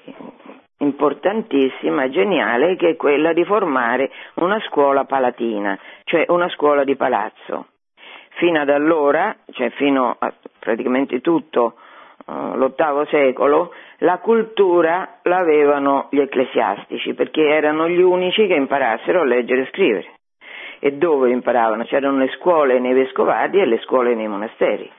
[0.79, 7.67] importantissima, geniale, che è quella di formare una scuola palatina, cioè una scuola di palazzo.
[8.37, 11.75] Fino ad allora, cioè fino a praticamente tutto
[12.25, 19.25] uh, l'VIII secolo, la cultura l'avevano gli ecclesiastici, perché erano gli unici che imparassero a
[19.25, 20.13] leggere e scrivere.
[20.79, 21.83] E dove imparavano?
[21.83, 24.89] C'erano le scuole nei vescovati e le scuole nei monasteri.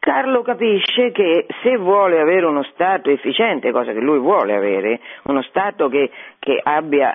[0.00, 5.42] Carlo capisce che se vuole avere uno Stato efficiente, cosa che lui vuole avere, uno
[5.42, 7.14] Stato che, che, abbia,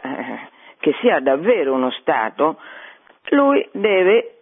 [0.79, 2.57] che sia davvero uno Stato,
[3.29, 4.35] lui deve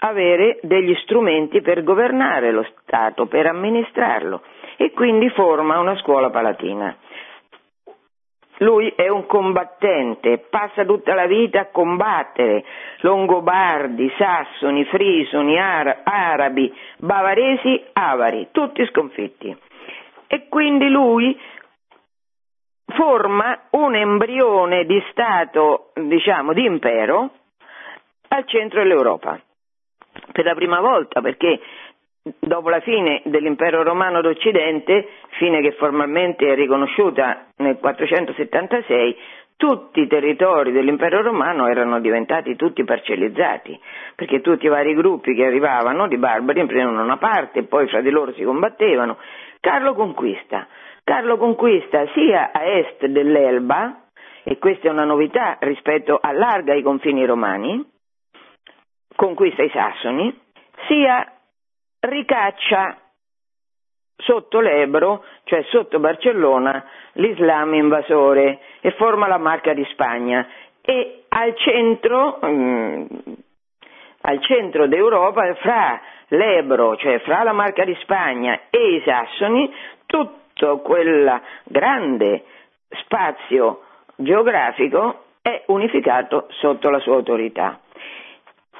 [0.00, 4.42] avere degli strumenti per governare lo Stato, per amministrarlo
[4.76, 6.94] e quindi forma una scuola palatina.
[8.58, 12.64] Lui è un combattente, passa tutta la vita a combattere
[13.00, 19.56] Longobardi, Sassoni, Frisoni, Ara- Arabi, Bavaresi, Avari, tutti sconfitti.
[20.26, 21.38] E quindi lui
[22.86, 27.30] forma un embrione di Stato, diciamo, di impero
[28.28, 29.40] al centro dell'Europa.
[30.32, 31.60] Per la prima volta, perché
[32.38, 39.16] dopo la fine dell'impero romano d'Occidente, fine che formalmente è riconosciuta nel 476,
[39.56, 43.78] tutti i territori dell'impero romano erano diventati tutti parcellizzati,
[44.14, 48.00] perché tutti i vari gruppi che arrivavano di barbari prendevano una parte e poi fra
[48.00, 49.18] di loro si combattevano.
[49.60, 50.68] Carlo conquista,
[51.02, 54.02] Carlo conquista sia a est dell'Elba,
[54.44, 57.84] e questa è una novità rispetto allarga i confini romani,
[59.16, 60.38] conquista i sassoni,
[60.86, 61.32] sia
[62.00, 62.96] ricaccia
[64.16, 70.46] sotto l'Ebro, cioè sotto Barcellona, l'Islam invasore e forma la Marca di Spagna
[70.80, 73.04] e al centro, mm,
[74.22, 79.72] al centro d'Europa, fra l'Ebro, cioè fra la Marca di Spagna e i Sassoni,
[80.06, 82.44] tutto quel grande
[83.02, 83.82] spazio
[84.16, 87.78] geografico è unificato sotto la sua autorità.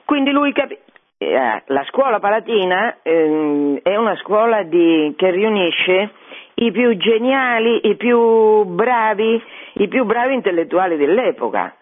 [0.05, 0.88] Quindi lui capisce
[1.19, 6.13] la scuola palatina eh, è una scuola di, che riunisce
[6.55, 9.43] i più geniali, i più bravi,
[9.75, 11.75] i più bravi intellettuali dell'epoca,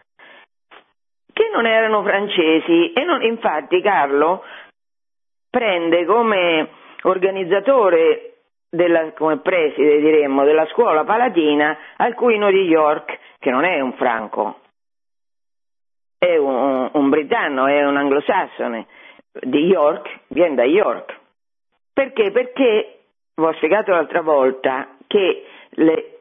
[1.33, 2.93] che non erano francesi.
[2.93, 4.43] E non, infatti Carlo
[5.51, 6.69] prende come
[7.03, 8.33] organizzatore
[8.71, 14.61] della, come preside diremmo, della scuola palatina Alcuino di York, che non è un franco,
[16.19, 18.87] è un, un britanno, è un anglosassone,
[19.41, 21.19] di York viene da York.
[21.93, 22.31] Perché?
[22.31, 22.99] Perché,
[23.35, 26.19] vi ho spiegato l'altra volta, che le,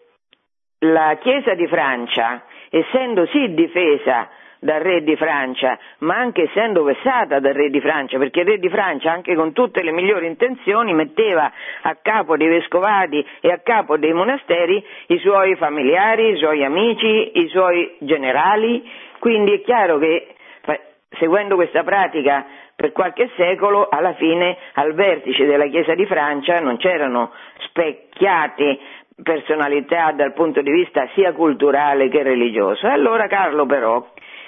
[0.79, 4.29] la Chiesa di Francia, essendo sì difesa
[4.59, 8.57] dal re di Francia, ma anche essendo vessata dal re di Francia, perché il re
[8.57, 13.59] di Francia, anche con tutte le migliori intenzioni, metteva a capo dei vescovati e a
[13.59, 18.89] capo dei monasteri i suoi familiari, i suoi amici, i suoi generali,
[19.19, 20.35] quindi è chiaro che
[21.17, 22.45] seguendo questa pratica
[22.75, 28.79] per qualche secolo, alla fine al vertice della Chiesa di Francia non c'erano specchiate
[29.23, 32.85] personalità dal punto di vista sia culturale che religioso.
[32.85, 34.05] E allora Carlo però,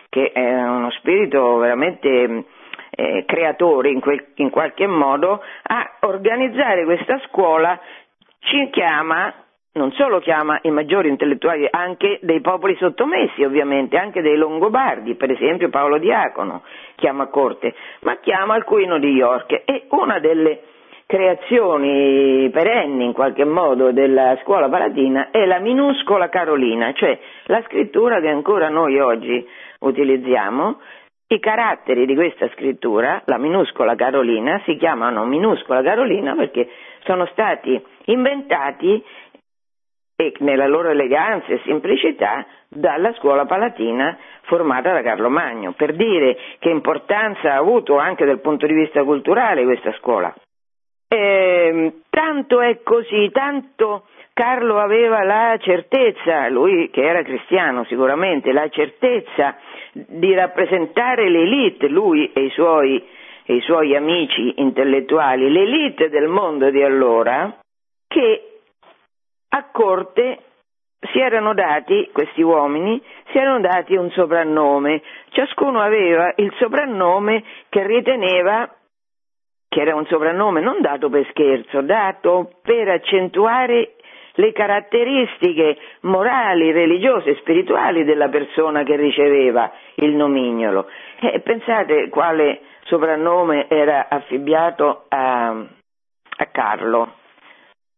[0.09, 2.45] che è uno spirito veramente
[2.89, 7.79] eh, creatore in, quel, in qualche modo, a organizzare questa scuola
[8.39, 9.33] ci chiama
[9.73, 15.31] non solo chiama i maggiori intellettuali, anche dei popoli sottomessi ovviamente, anche dei Longobardi, per
[15.31, 16.63] esempio Paolo Diacono
[16.95, 20.61] chiama corte, ma chiama il Quino di York e una delle
[21.07, 28.19] creazioni perenni in qualche modo della scuola palatina è la minuscola Carolina, cioè la scrittura
[28.19, 29.47] che ancora noi oggi
[29.79, 30.79] utilizziamo.
[31.29, 36.69] I caratteri di questa scrittura, la minuscola Carolina, si chiamano minuscola Carolina perché
[37.03, 39.03] sono stati inventati
[40.19, 46.35] e nella loro eleganza e semplicità dalla scuola palatina formata da Carlo Magno, per dire
[46.57, 50.33] che importanza ha avuto anche dal punto di vista culturale questa scuola.
[51.07, 58.69] Eh, tanto è così, tanto Carlo aveva la certezza, lui che era cristiano sicuramente, la
[58.69, 59.55] certezza
[59.91, 63.05] di rappresentare l'elite, lui e i suoi,
[63.45, 67.55] e i suoi amici intellettuali, l'elite del mondo di allora,
[68.07, 68.46] che
[69.57, 70.39] a corte
[71.11, 73.01] si erano dati, questi uomini,
[73.31, 78.71] si erano dati un soprannome, ciascuno aveva il soprannome che riteneva
[79.69, 83.95] che era un soprannome non dato per scherzo, dato per accentuare
[84.35, 90.87] le caratteristiche morali, religiose e spirituali della persona che riceveva il nomignolo.
[91.19, 97.13] E pensate quale soprannome era affibbiato a, a Carlo.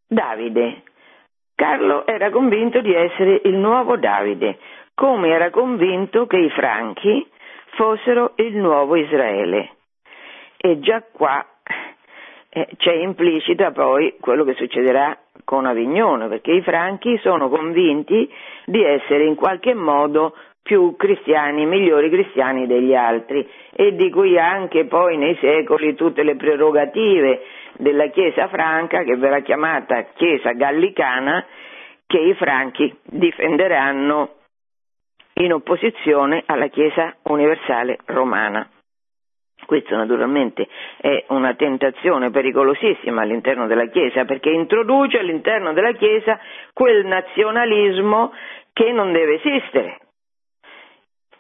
[0.07, 0.84] Davide.
[1.60, 4.60] Carlo era convinto di essere il nuovo Davide,
[4.95, 7.28] come era convinto che i franchi
[7.72, 9.72] fossero il nuovo Israele.
[10.55, 11.45] E già qua
[12.47, 18.32] eh, c'è implicita poi quello che succederà con Avignone, perché i franchi sono convinti
[18.64, 24.86] di essere in qualche modo più cristiani, migliori cristiani degli altri e di cui anche
[24.86, 27.41] poi nei secoli tutte le prerogative
[27.78, 31.45] della Chiesa franca, che verrà chiamata Chiesa gallicana,
[32.05, 34.36] che i franchi difenderanno
[35.36, 38.68] in opposizione alla Chiesa universale romana.
[39.66, 46.39] Questo naturalmente è una tentazione pericolosissima all'interno della Chiesa perché introduce all'interno della Chiesa
[46.74, 48.34] quel nazionalismo
[48.74, 49.99] che non deve esistere.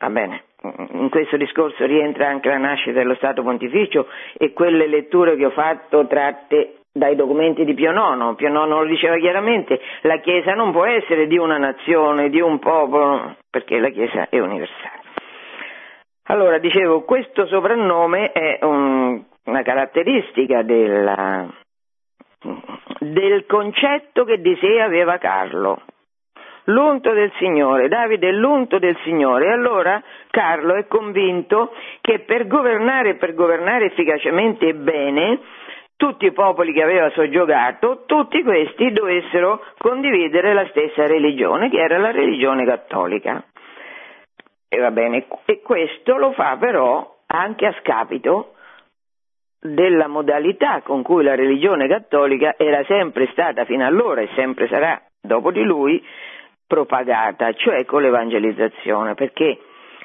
[0.01, 0.43] Va bene,
[0.91, 5.51] in questo discorso rientra anche la nascita dello Stato Pontificio e quelle letture che ho
[5.51, 8.35] fatto tratte dai documenti di Pio IX.
[8.35, 12.59] Pio IX lo diceva chiaramente, la Chiesa non può essere di una nazione, di un
[12.59, 15.01] popolo, perché la Chiesa è universale.
[16.23, 21.47] Allora, dicevo, questo soprannome è un, una caratteristica della,
[22.99, 25.81] del concetto che di sé aveva Carlo.
[26.69, 29.45] L'unto del Signore, Davide è l'unto del Signore.
[29.47, 35.39] E allora Carlo è convinto che per governare e per governare efficacemente e bene,
[35.95, 41.97] tutti i popoli che aveva soggiogato, tutti questi dovessero condividere la stessa religione, che era
[41.97, 43.43] la religione cattolica.
[44.69, 48.53] E bene, e questo lo fa però anche a scapito
[49.59, 55.01] della modalità con cui la religione cattolica era sempre stata fino allora e sempre sarà
[55.19, 56.01] dopo di lui
[56.69, 59.57] propagata, cioè con l'evangelizzazione, perché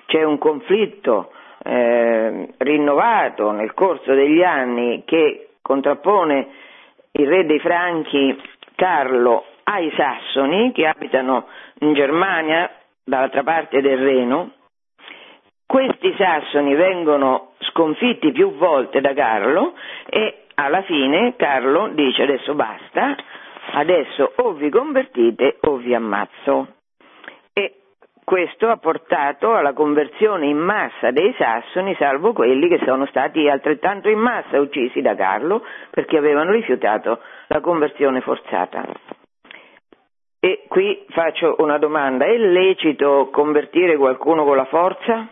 [0.07, 1.31] c'è un conflitto
[1.63, 6.49] eh, rinnovato nel corso degli anni che contrappone
[7.13, 8.41] il re dei Franchi
[8.75, 11.49] Carlo ai Sassoni che abitano
[11.81, 12.71] in Germania
[13.05, 14.53] dall'altra parte del Reno,
[15.67, 19.75] questi sassoni vengono sconfitti più volte da Carlo
[20.07, 23.17] e alla fine Carlo dice adesso basta,
[23.73, 26.69] adesso o vi convertite o vi ammazzo.
[27.53, 27.75] E
[28.25, 34.09] questo ha portato alla conversione in massa dei sassoni, salvo quelli che sono stati altrettanto
[34.09, 38.85] in massa uccisi da Carlo perché avevano rifiutato la conversione forzata.
[40.41, 45.27] E qui faccio una domanda, è lecito convertire qualcuno con la forza?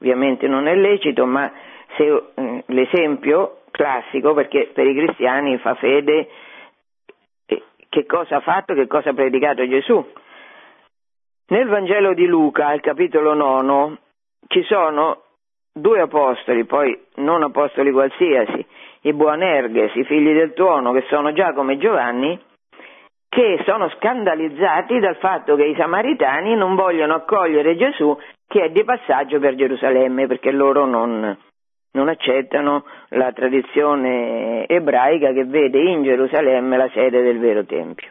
[0.00, 1.52] Ovviamente non è lecito, ma
[1.96, 2.04] se,
[2.34, 6.28] eh, l'esempio classico, perché per i cristiani fa fede
[7.90, 10.02] che cosa ha fatto, che cosa ha predicato Gesù.
[11.48, 13.98] Nel Vangelo di Luca, al capitolo 9,
[14.46, 15.24] ci sono
[15.72, 18.64] due apostoli, poi non apostoli qualsiasi,
[19.02, 22.40] i Buonerges, i figli del tuono, che sono Giacomo e Giovanni,
[23.28, 28.16] che sono scandalizzati dal fatto che i samaritani non vogliono accogliere Gesù
[28.46, 31.38] che è di passaggio per Gerusalemme perché loro non,
[31.92, 38.10] non accettano la tradizione ebraica che vede in Gerusalemme la sede del vero Tempio.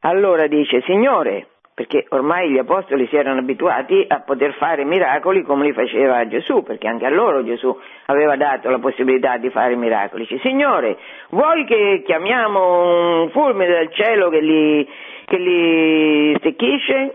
[0.00, 1.46] allora dice, Signore,
[1.80, 6.62] perché ormai gli apostoli si erano abituati a poter fare miracoli come li faceva Gesù,
[6.62, 7.74] perché anche a loro Gesù
[8.06, 10.26] aveva dato la possibilità di fare miracoli.
[10.26, 10.98] Dice, Signore,
[11.30, 14.86] vuoi che chiamiamo un fulmine dal cielo che li,
[15.24, 17.14] che li stecchisce?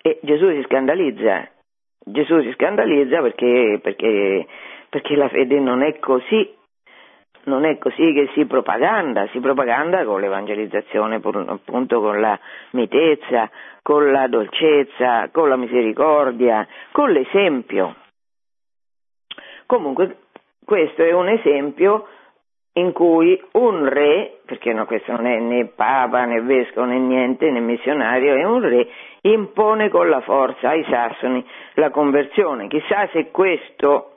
[0.00, 1.48] E Gesù si scandalizza,
[2.08, 4.46] Gesù si scandalizza perché, perché,
[4.88, 6.54] perché la fede non è così
[7.46, 12.38] non è così che si propaganda, si propaganda con l'evangelizzazione, appunto con la
[12.72, 13.48] mitezza,
[13.82, 17.94] con la dolcezza, con la misericordia, con l'esempio.
[19.66, 20.16] Comunque
[20.64, 22.08] questo è un esempio
[22.78, 27.50] in cui un re, perché no, questo non è né papa né vescovo né niente,
[27.50, 28.88] né missionario, è un re,
[29.22, 32.68] impone con la forza ai sassoni la conversione.
[32.68, 34.16] Chissà se questo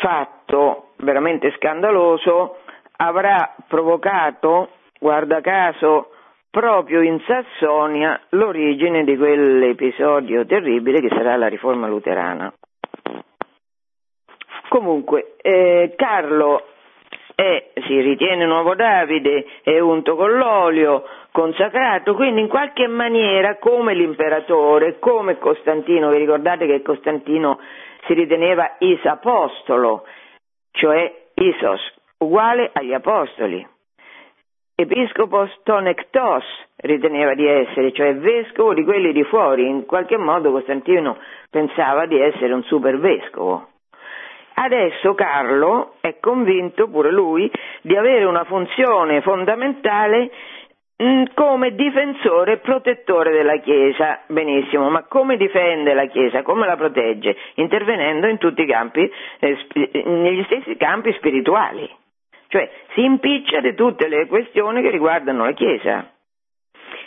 [0.00, 2.58] fatto veramente scandaloso
[2.96, 6.12] avrà provocato, guarda caso,
[6.50, 12.50] proprio in Sassonia l'origine di quell'episodio terribile che sarà la riforma luterana.
[14.68, 16.62] Comunque, eh, Carlo
[17.36, 23.92] è, si ritiene nuovo Davide, è unto con l'olio, consacrato, quindi in qualche maniera come
[23.92, 27.60] l'imperatore, come Costantino, vi ricordate che Costantino
[28.06, 30.06] si riteneva isapostolo,
[30.70, 31.80] cioè isos,
[32.18, 33.64] uguale agli apostoli.
[34.74, 36.44] Episcopos tonectos
[36.76, 41.18] riteneva di essere, cioè vescovo di quelli di fuori, in qualche modo Costantino
[41.50, 43.68] pensava di essere un super vescovo.
[44.58, 47.50] Adesso Carlo è convinto pure lui
[47.82, 50.30] di avere una funzione fondamentale
[51.02, 56.76] Mm, come difensore e protettore della Chiesa, benissimo, ma come difende la Chiesa, come la
[56.76, 57.36] protegge?
[57.56, 59.58] Intervenendo in tutti i campi, eh,
[60.06, 61.86] negli stessi campi spirituali,
[62.48, 66.10] cioè si impiccia di tutte le questioni che riguardano la Chiesa.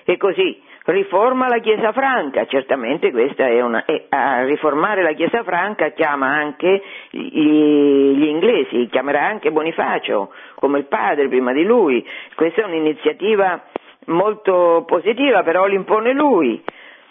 [0.04, 0.62] E così
[0.92, 3.86] riforma la Chiesa franca, certamente questa è una...
[3.86, 10.80] E a riformare la Chiesa franca chiama anche gli, gli inglesi, chiamerà anche Bonifacio come
[10.80, 13.62] il padre prima di lui, questa è un'iniziativa
[14.06, 16.62] molto positiva, però l'impone lui,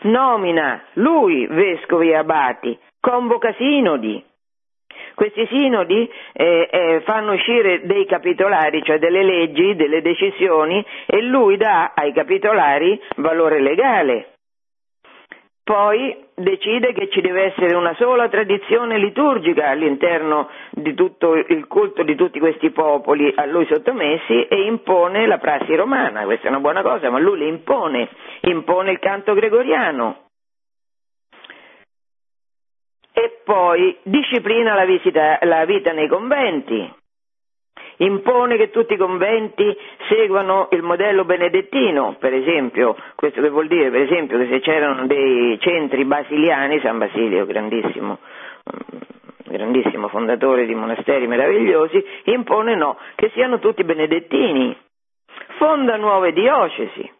[0.02, 4.24] nomina lui vescovi e abati, convoca sinodi.
[5.18, 11.56] Questi sinodi eh, eh, fanno uscire dei capitolari, cioè delle leggi, delle decisioni, e lui
[11.56, 14.34] dà ai capitolari valore legale.
[15.64, 22.04] Poi decide che ci deve essere una sola tradizione liturgica all'interno di tutto il culto
[22.04, 26.60] di tutti questi popoli a lui sottomessi e impone la prassi romana, questa è una
[26.60, 28.08] buona cosa, ma lui le impone,
[28.42, 30.27] impone il canto gregoriano.
[33.20, 36.88] E poi disciplina la, visita, la vita nei conventi,
[37.96, 39.76] impone che tutti i conventi
[40.08, 45.08] seguano il modello benedettino, per esempio, questo che vuol dire, per esempio, che se c'erano
[45.08, 48.98] dei centri basiliani, San Basilio, grandissimo, mm,
[49.50, 54.76] grandissimo fondatore di monasteri meravigliosi, impone no, che siano tutti benedettini,
[55.56, 57.12] fonda nuove diocesi.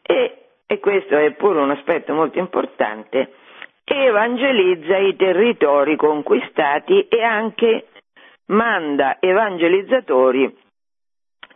[0.00, 3.32] E, e questo è pure un aspetto molto importante,
[3.84, 7.86] evangelizza i territori conquistati e anche
[8.46, 10.60] manda evangelizzatori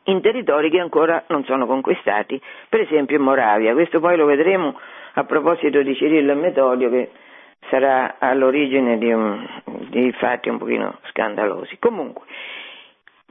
[0.04, 3.72] in territori che ancora non sono conquistati, per esempio in Moravia.
[3.72, 4.78] Questo poi lo vedremo
[5.14, 7.10] a proposito di Cirillo e Metodio che
[7.68, 9.44] sarà all'origine di, un,
[9.88, 11.78] di fatti un pochino scandalosi.
[11.78, 12.26] Comunque,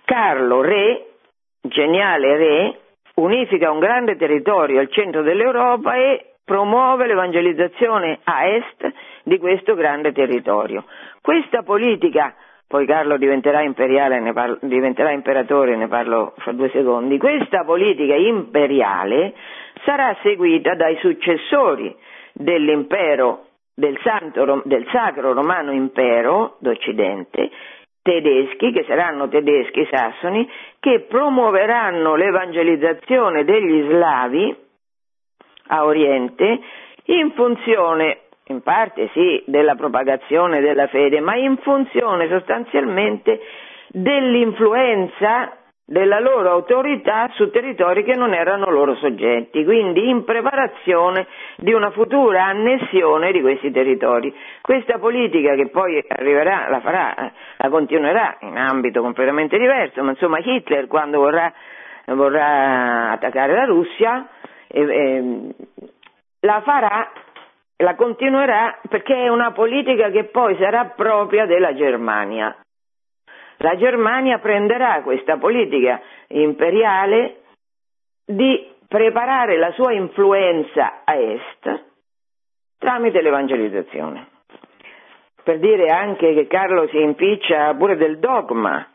[0.04, 1.14] Carlo, re,
[1.62, 2.80] geniale re,
[3.16, 8.94] unifica un grande territorio al centro dell'Europa e promuove l'evangelizzazione a est
[9.24, 10.86] di questo grande territorio.
[11.22, 12.36] Questa politica
[12.68, 13.62] poi Carlo diventerà
[14.34, 19.34] parlo, diventerà imperatore, ne parlo fra due secondi, questa politica imperiale
[19.84, 21.96] sarà seguita dai successori
[22.34, 27.52] dell'impero, del, Santo, del Sacro Romano Impero d'Occidente,
[28.02, 34.65] tedeschi, che saranno tedeschi sassoni, che promuoveranno l'evangelizzazione degli slavi
[35.68, 36.60] a Oriente
[37.06, 43.40] in funzione in parte sì, della propagazione della fede, ma in funzione sostanzialmente
[43.90, 45.58] dell'influenza
[45.88, 51.92] della loro autorità su territori che non erano loro soggetti, quindi in preparazione di una
[51.92, 54.34] futura annessione di questi territori.
[54.62, 60.40] Questa politica che poi arriverà, la farà, la continuerà in ambito completamente diverso, ma insomma
[60.40, 61.54] Hitler quando vorrà,
[62.08, 64.28] vorrà attaccare la Russia
[64.82, 65.56] eh,
[66.42, 67.12] la farà
[67.78, 72.56] la continuerà perché è una politica che poi sarà propria della Germania.
[73.58, 77.42] La Germania prenderà questa politica imperiale
[78.26, 81.84] di preparare la sua influenza a est
[82.78, 84.28] tramite l'evangelizzazione.
[85.44, 88.88] Per dire anche che Carlo si impiccia pure del dogma.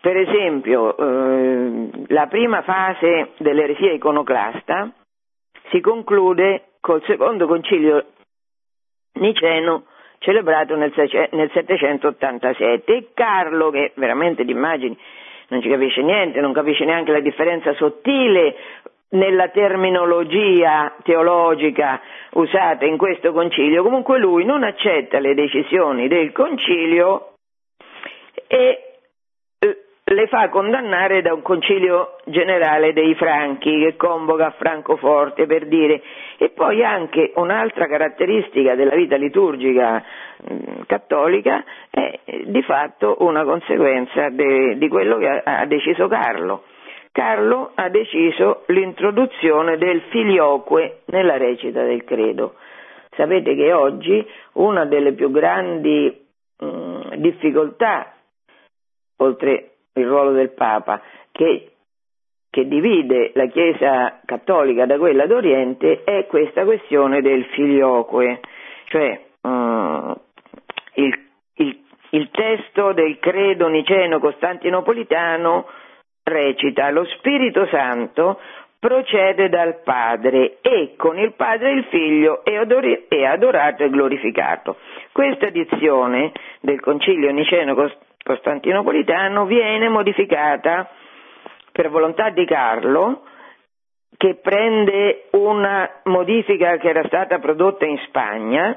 [0.00, 4.90] Per esempio, eh, la prima fase dell'eresia iconoclasta
[5.70, 8.04] si conclude col secondo concilio
[9.14, 9.84] niceno
[10.18, 14.96] celebrato nel, 787 e Carlo, che veramente di immagini
[15.48, 18.56] non ci capisce niente, non capisce neanche la differenza sottile
[19.10, 22.00] nella terminologia teologica
[22.32, 27.34] usata in questo concilio, comunque lui non accetta le decisioni del concilio
[28.48, 28.95] e
[30.08, 36.00] le fa condannare da un concilio generale dei Franchi che convoca a Francoforte per dire
[36.38, 40.04] e poi anche un'altra caratteristica della vita liturgica
[40.48, 46.62] mh, cattolica è di fatto una conseguenza de, di quello che ha, ha deciso Carlo.
[47.10, 52.54] Carlo ha deciso l'introduzione del filioque nella recita del credo.
[53.16, 56.26] Sapete che oggi una delle più grandi
[56.58, 58.12] mh, difficoltà,
[59.16, 61.00] oltre il ruolo del Papa,
[61.32, 61.72] che,
[62.50, 68.40] che divide la Chiesa cattolica da quella d'Oriente, è questa questione del filioque,
[68.86, 70.16] cioè um,
[70.94, 71.18] il,
[71.54, 71.80] il,
[72.10, 75.66] il testo del credo niceno costantinopolitano
[76.22, 78.40] recita lo Spirito Santo
[78.78, 84.76] procede dal Padre e con il Padre il Figlio è, adorato e glorificato.
[85.12, 87.74] Questa edizione del Concilio Niceno
[88.26, 90.90] costantinopolitano viene modificata
[91.70, 93.22] per volontà di Carlo
[94.16, 98.76] che prende una modifica che era stata prodotta in Spagna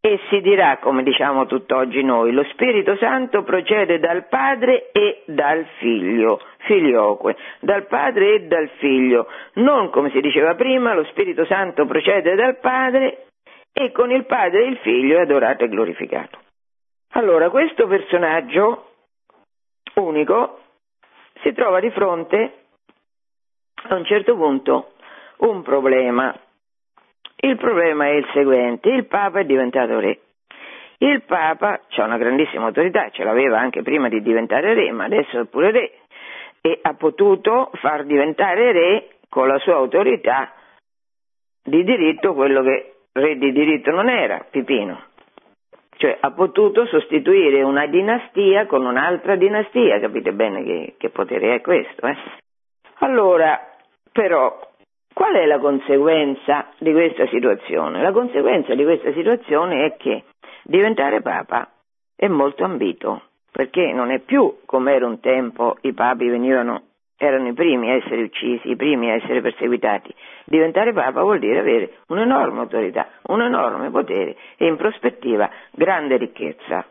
[0.00, 5.66] e si dirà, come diciamo tutt'oggi noi, lo Spirito Santo procede dal Padre e dal
[5.78, 11.86] Figlio, filioque, dal Padre e dal Figlio, non come si diceva prima, lo Spirito Santo
[11.86, 13.26] procede dal Padre
[13.72, 16.44] e con il Padre e il Figlio è adorato e glorificato.
[17.16, 18.90] Allora, questo personaggio
[19.94, 20.60] unico
[21.40, 22.52] si trova di fronte
[23.88, 24.92] a un certo punto
[25.38, 26.38] un problema.
[27.36, 30.20] Il problema è il seguente, il Papa è diventato re.
[30.98, 35.40] Il Papa ha una grandissima autorità, ce l'aveva anche prima di diventare re, ma adesso
[35.40, 35.92] è pure re
[36.60, 40.52] e ha potuto far diventare re con la sua autorità
[41.64, 45.14] di diritto quello che re di diritto non era, Pipino.
[45.96, 51.60] Cioè ha potuto sostituire una dinastia con un'altra dinastia, capite bene che, che potere è
[51.62, 52.06] questo?
[52.06, 52.16] Eh?
[52.98, 53.58] Allora,
[54.12, 54.58] però,
[55.12, 58.02] qual è la conseguenza di questa situazione?
[58.02, 60.24] La conseguenza di questa situazione è che
[60.64, 61.70] diventare papa
[62.14, 66.82] è molto ambito, perché non è più come era un tempo, i papi venivano
[67.16, 70.14] erano i primi a essere uccisi, i primi a essere perseguitati.
[70.44, 76.84] Diventare Papa vuol dire avere un'enorme autorità, un enorme potere e in prospettiva grande ricchezza.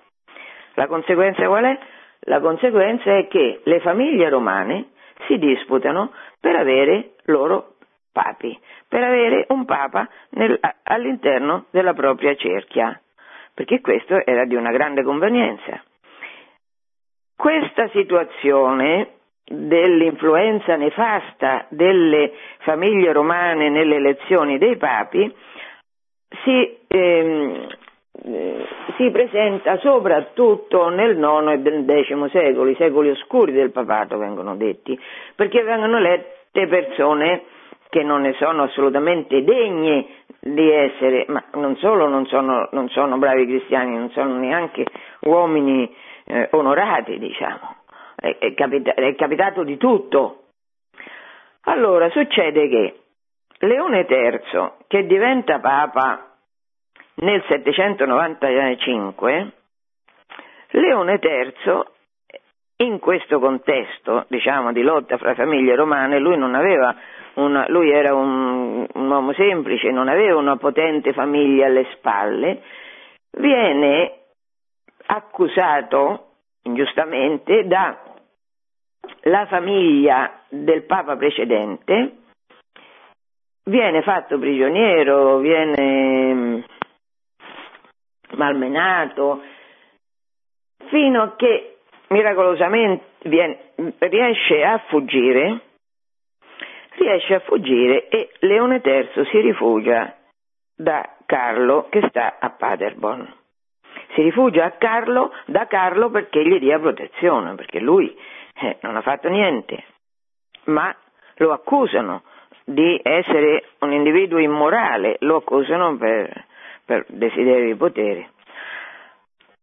[0.74, 1.80] La conseguenza qual è?
[2.28, 4.90] La conseguenza è che le famiglie romane
[5.28, 7.76] si disputano per avere loro
[8.12, 8.58] papi,
[8.88, 13.00] per avere un papa nel, all'interno della propria cerchia,
[13.54, 15.82] perché questo era di una grande convenienza.
[17.36, 19.15] Questa situazione
[19.48, 25.34] dell'influenza nefasta delle famiglie romane nelle elezioni dei papi
[26.44, 27.68] si, ehm,
[28.24, 28.66] eh,
[28.98, 35.00] si presenta soprattutto nel IX e X secolo, i secoli oscuri del papato vengono detti,
[35.36, 37.44] perché vengono elette persone
[37.90, 40.08] che non ne sono assolutamente degne
[40.40, 44.86] di essere, ma non solo non sono, non sono bravi cristiani, non sono neanche
[45.22, 45.94] uomini
[46.26, 47.75] eh, onorati, diciamo
[48.26, 50.46] è, è, capita- è capitato di tutto.
[51.68, 53.00] Allora succede che
[53.60, 56.32] Leone III, che diventa Papa
[57.16, 59.52] nel 795,
[60.72, 61.84] Leone III,
[62.78, 69.10] in questo contesto, diciamo, di lotta fra famiglie romane, lui, una, lui era un, un,
[69.10, 72.62] uomo semplice, non aveva una potente famiglia alle spalle,
[73.38, 74.12] viene
[75.06, 76.32] accusato
[76.64, 78.05] ingiustamente da
[79.28, 82.18] la famiglia del Papa precedente,
[83.66, 86.60] viene fatto prigioniero, viene mm,
[88.36, 89.42] malmenato,
[90.88, 91.78] fino a che
[92.10, 95.62] miracolosamente viene, riesce a fuggire,
[96.98, 100.16] riesce a fuggire e Leone III si rifugia
[100.76, 103.34] da Carlo che sta a Paderborn.
[104.14, 108.16] Si rifugia Carlo, da Carlo perché gli dia protezione, perché lui
[108.58, 109.84] eh, non ha fatto niente,
[110.66, 110.96] ma
[111.36, 112.24] lo accusano
[112.64, 116.46] di essere un individuo immorale, lo accusano per,
[116.84, 118.30] per desiderio di potere.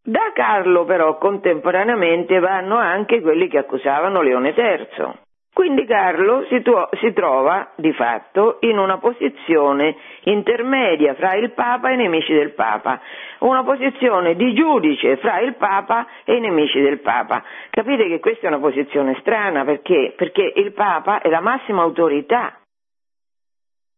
[0.04, 5.12] Da Carlo però contemporaneamente vanno anche quelli che accusavano Leone III.
[5.54, 11.90] Quindi Carlo si, tuo, si, trova di fatto in una posizione intermedia fra il Papa
[11.90, 12.98] e i nemici del Papa,
[13.40, 17.44] una posizione di giudice fra il Papa e i nemici del Papa.
[17.68, 20.14] Capite che questa è una posizione strana perché?
[20.16, 22.58] Perché il Papa è la massima autorità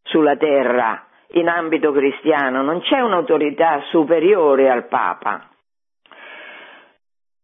[0.03, 5.49] sulla terra in ambito cristiano, non c'è un'autorità superiore al Papa.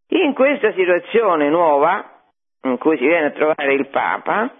[0.09, 2.20] In questa situazione nuova,
[2.63, 4.51] in cui si viene a trovare il Papa,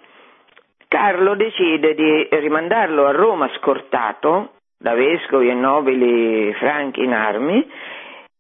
[0.87, 7.69] Carlo decide di rimandarlo a Roma scortato da vescovi e nobili franchi in armi.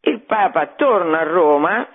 [0.01, 1.87] Il Papa torna a Roma,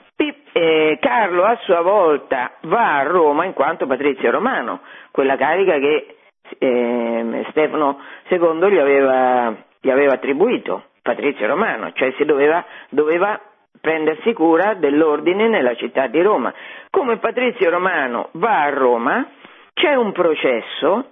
[0.98, 6.16] Carlo a sua volta va a Roma in quanto patrizio romano, quella carica che
[6.58, 13.38] eh, Stefano II gli aveva, gli aveva, attribuito, patrizio romano, cioè si doveva, doveva
[13.80, 16.52] prendersi cura dell'ordine nella città di Roma.
[16.90, 19.28] Come Patrizio Romano va a Roma,
[19.72, 21.10] c'è un processo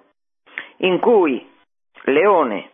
[0.78, 1.46] in cui
[2.04, 2.70] Leone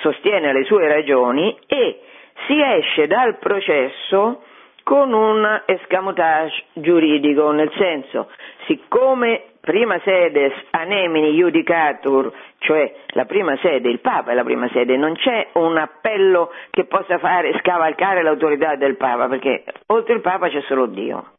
[0.00, 2.00] sostiene le sue ragioni e
[2.46, 4.42] si esce dal processo
[4.82, 8.30] con un escamotage giuridico, nel senso,
[8.66, 14.96] siccome prima sedes anemini judicatur, cioè la prima sede, il Papa è la prima sede,
[14.96, 20.48] non c'è un appello che possa fare scavalcare l'autorità del Papa, perché oltre il Papa
[20.48, 21.32] c'è solo Dio.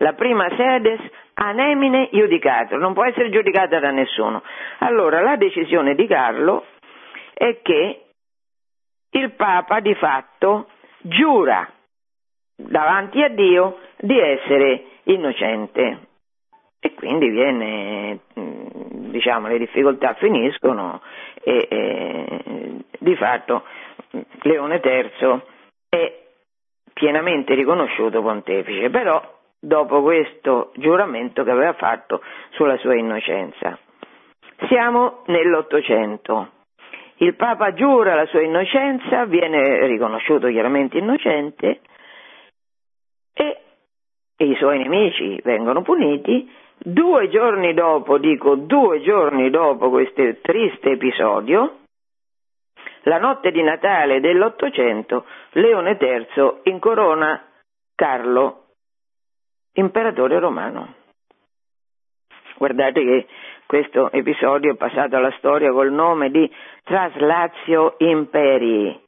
[0.00, 1.00] La prima sedes
[1.34, 4.42] anemine judicatur, non può essere giudicata da nessuno.
[4.78, 6.64] Allora la decisione di Carlo
[7.34, 8.02] è che
[9.10, 10.68] il Papa di fatto
[11.00, 11.68] giura
[12.54, 16.06] davanti a Dio di essere innocente
[16.98, 21.00] quindi viene, mm, diciamo, le difficoltà finiscono
[21.44, 23.62] e, e di fatto
[24.42, 25.40] Leone III
[25.88, 26.18] è
[26.92, 29.22] pienamente riconosciuto pontefice, però
[29.60, 32.20] dopo questo giuramento che aveva fatto
[32.50, 33.78] sulla sua innocenza.
[34.66, 36.50] Siamo nell'Ottocento.
[37.18, 41.80] Il Papa giura la sua innocenza, viene riconosciuto chiaramente innocente
[43.32, 43.60] e,
[44.36, 50.92] e i suoi nemici vengono puniti Due giorni dopo, dico due giorni dopo questo triste
[50.92, 51.78] episodio,
[53.02, 57.42] la notte di Natale dell'Ottocento, Leone III incorona
[57.94, 58.66] Carlo,
[59.72, 60.94] imperatore romano.
[62.56, 63.26] Guardate che
[63.66, 66.50] questo episodio è passato alla storia col nome di
[66.84, 69.07] Traslatio Imperii,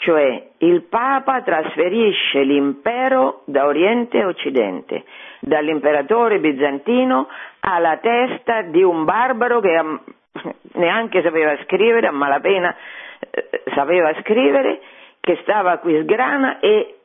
[0.00, 5.04] cioè il Papa trasferisce l'impero da Oriente a Occidente,
[5.40, 7.28] dall'imperatore bizantino
[7.60, 9.98] alla testa di un barbaro che
[10.72, 12.74] neanche sapeva scrivere, a malapena
[13.30, 14.80] eh, sapeva scrivere,
[15.20, 16.99] che stava qui sgrana e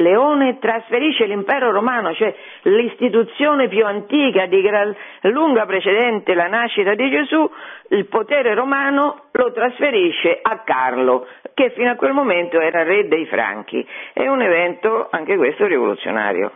[0.00, 7.10] Leone trasferisce l'impero romano, cioè l'istituzione più antica di gran lunga precedente la nascita di
[7.10, 7.48] Gesù,
[7.90, 13.26] il potere romano lo trasferisce a Carlo, che fino a quel momento era re dei
[13.26, 13.86] Franchi.
[14.12, 16.52] È un evento anche questo rivoluzionario.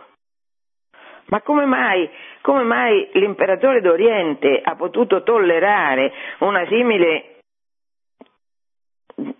[1.27, 2.09] Ma come mai,
[2.41, 7.34] come mai l'imperatore d'Oriente ha potuto tollerare una simile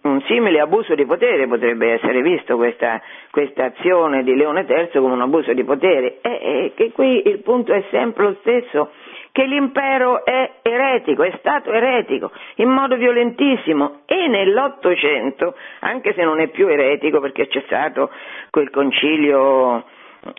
[0.07, 3.01] un simile abuso di potere potrebbe essere visto questa,
[3.31, 6.19] questa azione di Leone III come un abuso di potere.
[6.21, 8.91] E, che qui il punto è sempre lo stesso
[9.31, 16.39] che l'impero è eretico, è stato eretico in modo violentissimo e nell'Ottocento, anche se non
[16.39, 18.11] è più eretico perché c'è stato
[18.49, 19.83] quel concilio,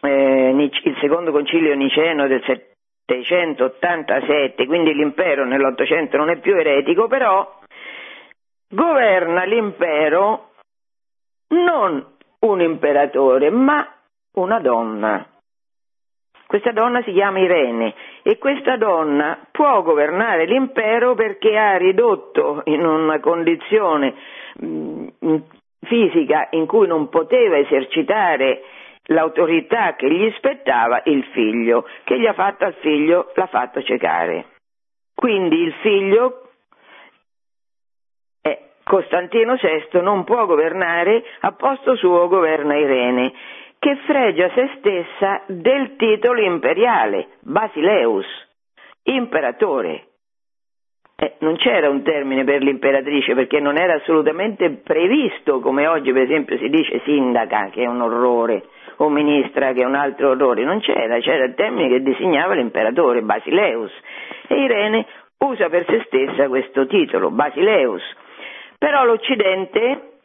[0.01, 7.65] eh, il secondo concilio niceno del 787, quindi l'impero nell'Ottocento non è più eretico, però
[8.69, 10.51] governa l'impero
[11.49, 12.05] non
[12.41, 13.87] un imperatore, ma
[14.35, 15.27] una donna.
[16.47, 17.93] Questa donna si chiama Irene
[18.23, 24.15] e questa donna può governare l'impero perché ha ridotto in una condizione
[24.65, 25.09] mm,
[25.81, 28.63] fisica in cui non poteva esercitare
[29.07, 34.47] l'autorità che gli spettava il figlio, che gli ha fatto al figlio, l'ha fatto cecare.
[35.15, 36.46] Quindi il figlio
[38.89, 43.33] Costantino VI non può governare, a posto suo governa Irene,
[43.81, 48.27] che fregia se stessa del titolo imperiale, Basileus,
[49.03, 50.05] imperatore.
[51.17, 56.23] Eh, non c'era un termine per l'imperatrice perché non era assolutamente previsto, come oggi per
[56.23, 58.67] esempio si dice sindaca, che è un orrore,
[58.99, 63.23] o ministra che è un altro orrore, non c'era, c'era il termine che designava l'imperatore
[63.23, 63.91] Basileus
[64.47, 65.07] e Irene
[65.39, 68.25] usa per se stessa questo titolo, Basileus.
[68.79, 70.17] Però l'Occidente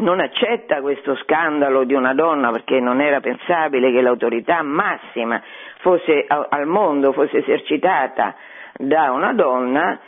[0.00, 5.42] non accetta questo scandalo di una donna perché non era pensabile che l'autorità massima
[5.80, 8.34] fosse, al mondo fosse esercitata
[8.76, 10.00] da una donna,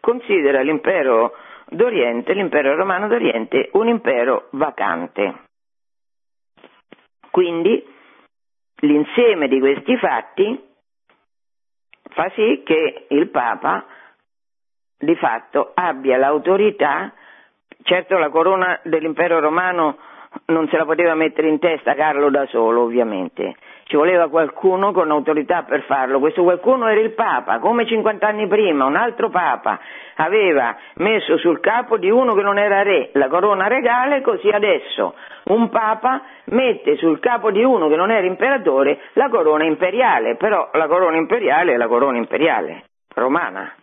[0.00, 1.34] considera l'impero
[1.68, 5.34] d'Oriente, l'impero romano d'Oriente, un impero vacante.
[7.30, 7.82] Quindi
[8.80, 10.70] l'insieme di questi fatti
[12.10, 13.86] fa sì che il Papa
[15.02, 17.12] di fatto abbia l'autorità,
[17.82, 19.96] certo la corona dell'impero romano
[20.46, 25.10] non se la poteva mettere in testa Carlo da solo ovviamente, ci voleva qualcuno con
[25.10, 29.80] autorità per farlo, questo qualcuno era il Papa, come 50 anni prima un altro Papa.
[30.16, 35.14] Aveva messo sul capo di uno che non era re la corona regale, così adesso.
[35.44, 40.70] Un Papa mette sul capo di uno che non era imperatore la corona imperiale, però
[40.74, 42.84] la corona imperiale è la corona imperiale
[43.14, 43.74] romana.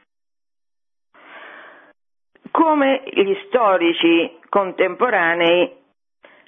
[2.51, 5.77] Come gli storici contemporanei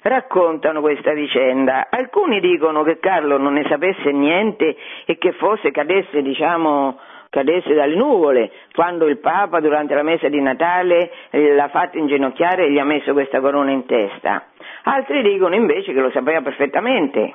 [0.02, 1.86] raccontano questa vicenda.
[1.90, 4.76] Alcuni dicono che Carlo non ne sapesse niente
[5.06, 6.98] e che fosse cadesse, diciamo,
[7.30, 12.72] cadesse dalle nuvole quando il Papa durante la messa di Natale l'ha fatto inginocchiare e
[12.72, 14.48] gli ha messo questa corona in testa.
[14.84, 17.34] Altri dicono invece che lo sapeva perfettamente.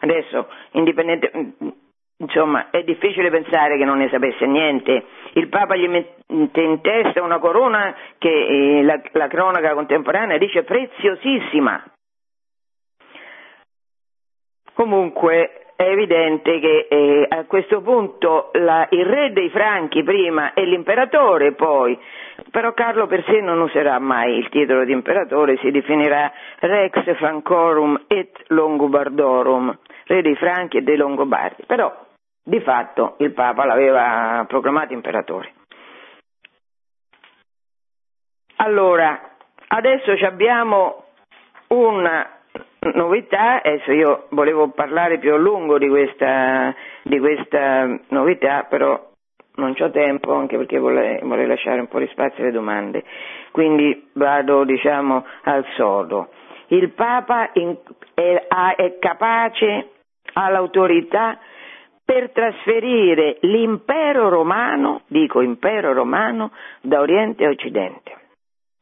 [0.00, 1.30] Adesso, indipendente,
[2.22, 5.04] insomma, è difficile pensare che non ne sapesse niente.
[5.32, 10.62] Il Papa gli mette in testa una corona che eh, la, la cronaca contemporanea dice
[10.62, 11.84] preziosissima.
[14.74, 20.64] Comunque è evidente che eh, a questo punto la, il re dei Franchi prima e
[20.64, 21.98] l'imperatore poi,
[22.50, 28.04] però Carlo per sé non userà mai il titolo di imperatore, si definirà Rex Francorum
[28.06, 31.92] et Longobardorum, re dei Franchi e dei Longobardi, però
[32.42, 35.52] di fatto il Papa l'aveva proclamato imperatore.
[38.56, 39.20] Allora,
[39.68, 41.04] adesso abbiamo
[41.68, 42.38] una
[42.94, 49.10] novità, adesso io volevo parlare più a lungo di questa, di questa novità, però
[49.54, 53.04] non ho tempo anche perché vorrei, vorrei, lasciare un po' di spazio alle domande,
[53.50, 56.30] quindi vado diciamo al sodo.
[56.68, 57.76] Il Papa in,
[58.14, 59.90] è, è capace,
[60.34, 61.38] ha l'autorità
[62.04, 68.12] per trasferire l'impero romano, dico impero romano, da Oriente a Occidente,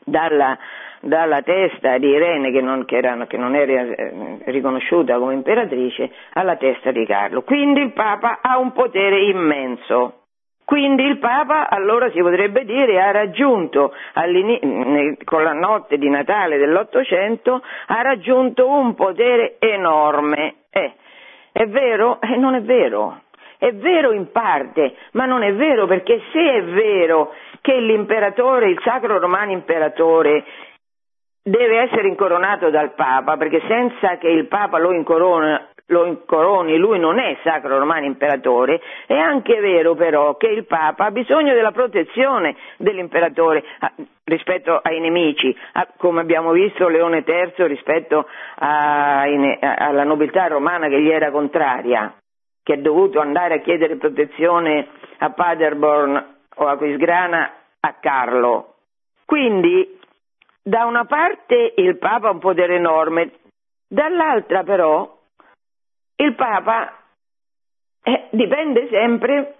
[0.04, 0.58] dalla
[1.00, 6.10] dalla testa di Irene che non, che era, che non era eh, riconosciuta come imperatrice
[6.34, 7.42] alla testa di Carlo.
[7.42, 10.16] Quindi il Papa ha un potere immenso.
[10.64, 13.92] Quindi il Papa, allora si potrebbe dire, ha raggiunto
[15.24, 20.66] con la notte di Natale dell'Ottocento, ha raggiunto un potere enorme.
[20.70, 20.92] Eh,
[21.52, 22.20] è vero?
[22.20, 23.22] Eh, non è vero.
[23.58, 28.80] È vero in parte, ma non è vero perché se è vero che l'imperatore, il
[28.82, 30.44] sacro romano imperatore,
[31.42, 36.98] deve essere incoronato dal Papa, perché senza che il Papa lo, incorona, lo incoroni, lui
[36.98, 41.72] non è sacro romano imperatore, è anche vero però che il Papa ha bisogno della
[41.72, 43.92] protezione dell'imperatore ah,
[44.24, 48.26] rispetto ai nemici, ah, come abbiamo visto Leone III rispetto
[48.56, 52.14] a, alla nobiltà romana che gli era contraria,
[52.62, 54.88] che è dovuto andare a chiedere protezione
[55.18, 58.74] a Paderborn o a Quisgrana a Carlo.
[59.24, 59.98] Quindi
[60.62, 63.32] da una parte il Papa ha un potere enorme,
[63.88, 65.18] dall'altra però
[66.20, 66.92] il Papa
[68.02, 69.56] eh, dipende sempre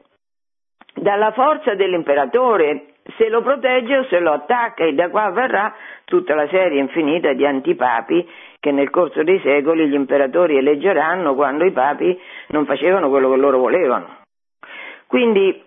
[0.94, 2.86] dalla forza dell'imperatore,
[3.16, 7.32] se lo protegge o se lo attacca e da qua verrà tutta la serie infinita
[7.32, 8.28] di antipapi
[8.60, 13.36] che nel corso dei secoli gli imperatori eleggeranno quando i papi non facevano quello che
[13.36, 14.18] loro volevano.
[15.06, 15.64] Quindi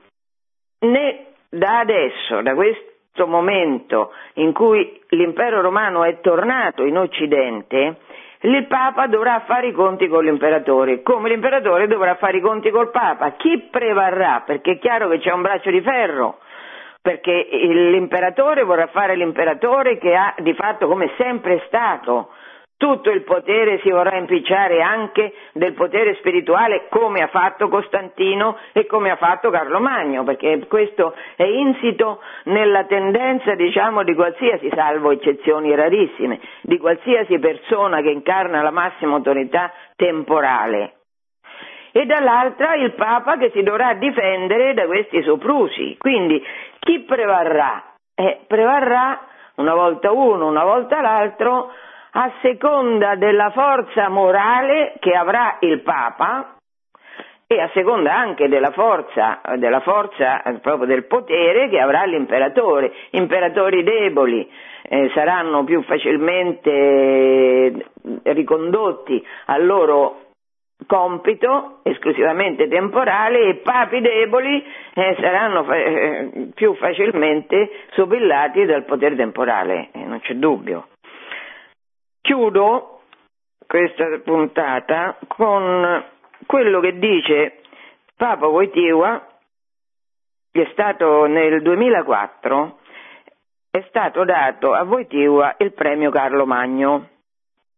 [0.80, 7.98] né da adesso, da questo momento in cui l'impero romano è tornato in Occidente,
[8.44, 12.92] il Papa dovrà fare i conti con l'imperatore, come l'imperatore dovrà fare i conti col
[12.92, 13.32] Papa.
[13.32, 14.44] Chi prevarrà?
[14.46, 16.40] Perché è chiaro che c'è un braccio di ferro,
[17.02, 22.32] perché l'imperatore vorrà fare l'imperatore che ha di fatto come sempre stato
[22.84, 28.86] tutto il potere si vorrà impicciare anche del potere spirituale come ha fatto Costantino e
[28.88, 35.12] come ha fatto Carlo Magno, perché questo è insito nella tendenza diciamo di qualsiasi, salvo
[35.12, 40.96] eccezioni rarissime, di qualsiasi persona che incarna la massima autorità temporale.
[41.94, 45.96] E dall'altra il Papa che si dovrà difendere da questi soprusi.
[45.98, 46.44] Quindi
[46.80, 47.82] chi prevarrà?
[48.14, 49.22] Eh, prevarrà
[49.56, 51.72] una volta uno, una volta l'altro,
[52.16, 56.56] a seconda della forza morale che avrà il Papa
[57.48, 62.92] e a seconda anche della forza, della forza proprio del potere che avrà l'imperatore.
[63.12, 64.50] Imperatori deboli
[64.84, 67.74] eh, saranno più facilmente eh,
[68.24, 70.20] ricondotti al loro
[70.86, 79.16] compito esclusivamente temporale e papi deboli eh, saranno fa- eh, più facilmente sobillati dal potere
[79.16, 80.88] temporale, eh, non c'è dubbio.
[82.26, 83.02] Chiudo
[83.68, 86.06] questa puntata con
[86.46, 87.64] quello che dice
[88.16, 89.28] Papa Wojtyła,
[90.50, 92.80] che è stato nel 2004,
[93.70, 97.10] è stato dato a Wojtyła il premio Carlo Magno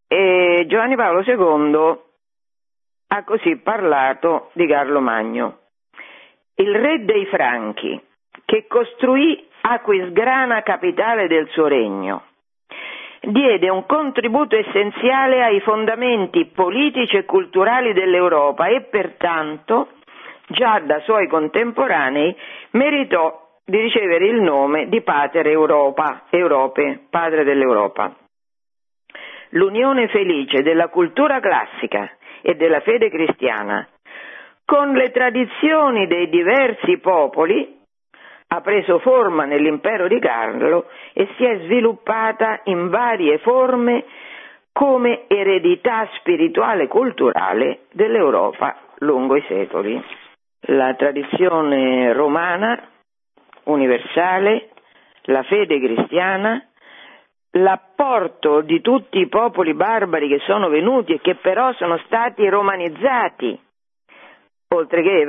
[0.07, 1.99] e Giovanni Paolo II
[3.07, 5.57] ha così parlato di Carlo Magno.
[6.53, 7.99] Il re dei Franchi,
[8.45, 12.25] che costruì Aquisgrana capitale del suo regno,
[13.27, 19.89] diede un contributo essenziale ai fondamenti politici e culturali dell'Europa e pertanto,
[20.47, 22.35] già da suoi contemporanei,
[22.71, 28.13] meritò di ricevere il nome di Pater Europa, Europe, padre dell'Europa.
[29.49, 32.09] L'unione felice della cultura classica
[32.41, 33.87] e della fede cristiana
[34.65, 37.79] con le tradizioni dei diversi popoli
[38.55, 44.05] ha preso forma nell'impero di Carlo e si è sviluppata in varie forme
[44.71, 50.01] come eredità spirituale e culturale dell'Europa lungo i secoli.
[50.67, 52.81] La tradizione romana
[53.65, 54.69] universale,
[55.23, 56.63] la fede cristiana,
[57.51, 63.59] l'apporto di tutti i popoli barbari che sono venuti e che però sono stati romanizzati
[64.75, 65.21] oltre che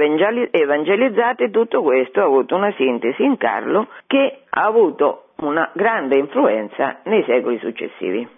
[0.51, 7.01] evangelizzate, tutto questo ha avuto una sintesi in Carlo che ha avuto una grande influenza
[7.05, 8.28] nei secoli successivi.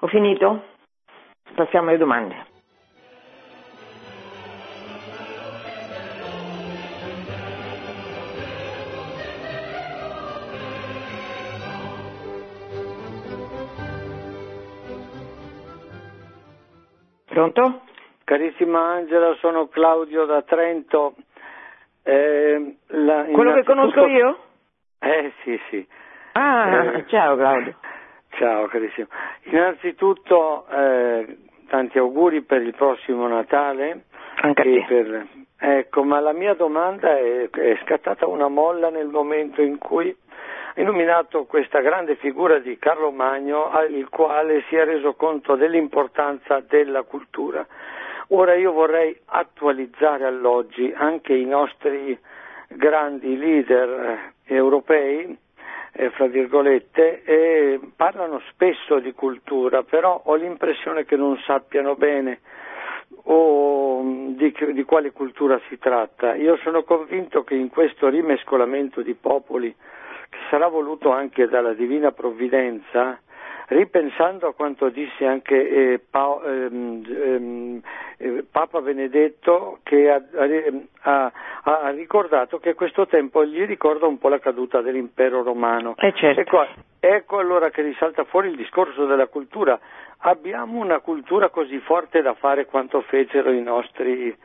[0.00, 0.64] Ho finito?
[1.54, 2.50] Passiamo alle domande.
[17.26, 17.80] Pronto?
[18.32, 21.16] Carissima Angela, sono Claudio da Trento.
[22.02, 24.38] Eh, la, Quello che conosco io?
[25.00, 25.86] Eh sì, sì.
[26.32, 27.74] Ah, eh, ciao Claudio.
[28.30, 29.08] Ciao carissimo.
[29.42, 31.36] Innanzitutto eh,
[31.68, 34.04] tanti auguri per il prossimo Natale.
[34.36, 34.84] Anche a te.
[34.88, 35.26] Per...
[35.58, 40.16] Ecco, ma la mia domanda è, è scattata una molla nel momento in cui
[40.76, 46.60] ha nominato questa grande figura di Carlo Magno, il quale si è reso conto dell'importanza
[46.60, 47.66] della cultura.
[48.34, 52.18] Ora io vorrei attualizzare all'oggi anche i nostri
[52.68, 55.36] grandi leader eh, europei,
[55.92, 62.40] eh, fra virgolette, e parlano spesso di cultura, però ho l'impressione che non sappiano bene
[63.24, 66.34] o mm, di, di quale cultura si tratta.
[66.34, 69.76] Io sono convinto che in questo rimescolamento di popoli,
[70.30, 73.20] che sarà voluto anche dalla divina provvidenza,
[73.68, 77.80] ripensando a quanto disse anche eh, pa- ehm, ehm,
[78.18, 80.22] eh, Papa Benedetto che ha,
[81.00, 81.32] ha,
[81.62, 85.94] ha, ricordato che questo tempo gli ricorda un po' la caduta dell'impero romano.
[85.98, 86.40] Eh certo.
[86.40, 86.66] ecco,
[87.00, 89.78] ecco allora che risalta fuori il discorso della cultura.
[90.24, 94.36] Abbiamo una cultura così forte da fare quanto fecero i nostri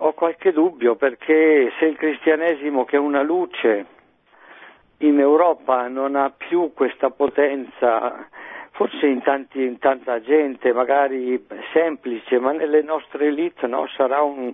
[0.00, 3.86] ho qualche dubbio perché se il cristianesimo che è una luce
[4.98, 8.26] in Europa non ha più questa potenza,
[8.72, 14.52] forse in, tanti, in tanta gente, magari semplice, ma nelle nostre elite no, sarà un...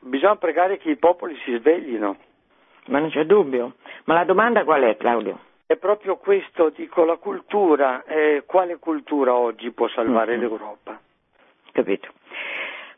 [0.00, 2.16] bisogna pregare che i popoli si sveglino.
[2.86, 3.74] Ma non c'è dubbio.
[4.04, 5.38] Ma la domanda qual è, Claudio?
[5.66, 10.40] È proprio questo, dico, la cultura, eh, quale cultura oggi può salvare mm-hmm.
[10.40, 10.98] l'Europa?
[11.70, 12.08] Capito.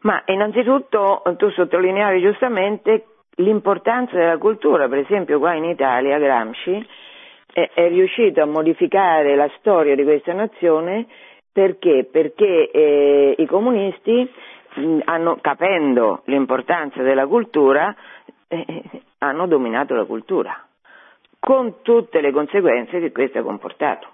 [0.03, 3.07] Ma innanzitutto tu sottolineavi giustamente
[3.37, 6.87] l'importanza della cultura, per esempio qua in Italia Gramsci
[7.53, 11.07] è, è riuscito a modificare la storia di questa nazione
[11.53, 12.09] perché?
[12.11, 14.29] Perché eh, i comunisti
[14.75, 17.95] mh, hanno, capendo l'importanza della cultura,
[18.49, 18.83] eh,
[19.19, 20.67] hanno dominato la cultura,
[21.39, 24.09] con tutte le conseguenze che questo ha comportato.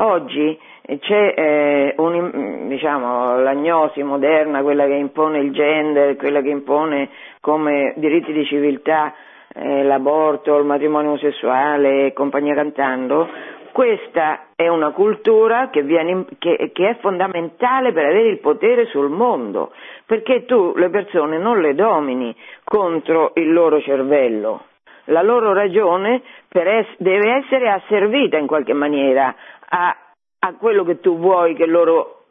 [0.00, 0.56] Oggi
[1.00, 7.08] c'è eh, un, diciamo, l'agnosi moderna, quella che impone il gender, quella che impone
[7.40, 9.12] come diritti di civiltà
[9.52, 13.28] eh, l'aborto, il matrimonio omosessuale e compagnia cantando,
[13.72, 19.08] questa è una cultura che, viene, che, che, è fondamentale per avere il potere sul
[19.08, 19.72] mondo,
[20.06, 22.32] perché tu le persone non le domini
[22.62, 24.62] contro il loro cervello,
[25.06, 29.34] la loro ragione es- deve essere asservita in qualche maniera
[29.70, 29.96] a
[30.40, 32.24] a quello che tu vuoi che loro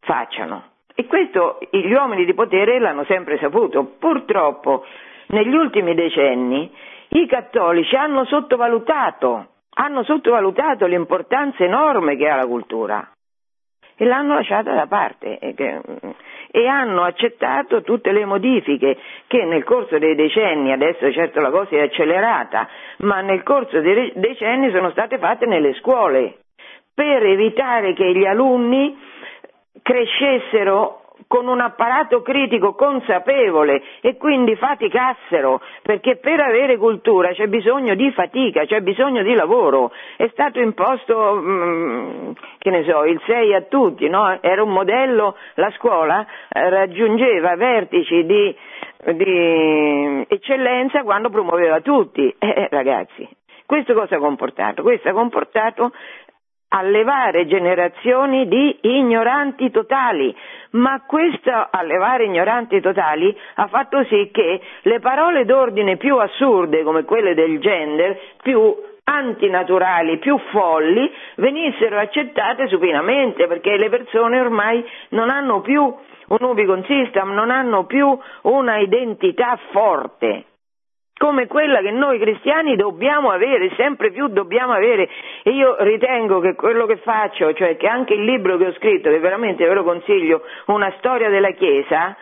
[0.00, 0.70] facciano.
[0.94, 3.94] E questo gli uomini di potere l'hanno sempre saputo.
[3.98, 4.84] Purtroppo
[5.28, 6.70] negli ultimi decenni
[7.10, 13.10] i cattolici hanno sottovalutato, hanno sottovalutato l'importanza enorme che ha la cultura
[13.94, 15.80] e l'hanno lasciata da parte e, che,
[16.50, 21.76] e, hanno accettato tutte le modifiche che nel corso dei decenni, adesso certo la cosa
[21.76, 22.68] è accelerata,
[22.98, 26.41] ma nel corso dei decenni sono state fatte nelle scuole
[26.94, 28.96] per evitare che gli alunni
[29.82, 37.94] crescessero con un apparato critico consapevole e quindi faticassero, perché per avere cultura c'è bisogno
[37.94, 39.92] di fatica, c'è bisogno di lavoro.
[40.16, 44.38] È stato imposto, mm, che ne so, il 6 a tutti, no?
[44.42, 48.54] Era un modello, la scuola eh, raggiungeva vertici di,
[49.14, 52.28] di, eccellenza quando promuoveva tutti.
[52.38, 53.26] Eh, eh ragazzi,
[53.64, 54.82] questo cosa ha comportato?
[54.82, 55.92] Questo ha comportato
[56.74, 60.34] allevare generazioni di ignoranti totali,
[60.70, 67.04] ma questo allevare ignoranti totali ha fatto sì che le parole d'ordine più assurde come
[67.04, 75.28] quelle del gender, più antinaturali, più folli, venissero accettate supinamente perché le persone ormai non
[75.28, 80.44] hanno più un ubicon system, non hanno più una identità forte
[81.22, 85.08] come quella che noi cristiani dobbiamo avere, sempre più dobbiamo avere.
[85.44, 89.08] E io ritengo che quello che faccio, cioè che anche il libro che ho scritto,
[89.08, 92.16] che veramente ve lo consiglio, una storia della Chiesa,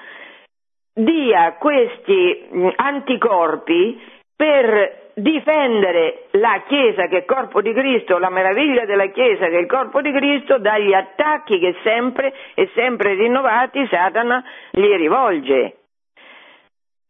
[0.92, 2.46] dia questi
[2.76, 3.98] anticorpi
[4.36, 9.60] per difendere la Chiesa che è corpo di Cristo, la meraviglia della Chiesa che è
[9.60, 15.79] il corpo di Cristo dagli attacchi che sempre e sempre rinnovati Satana gli rivolge.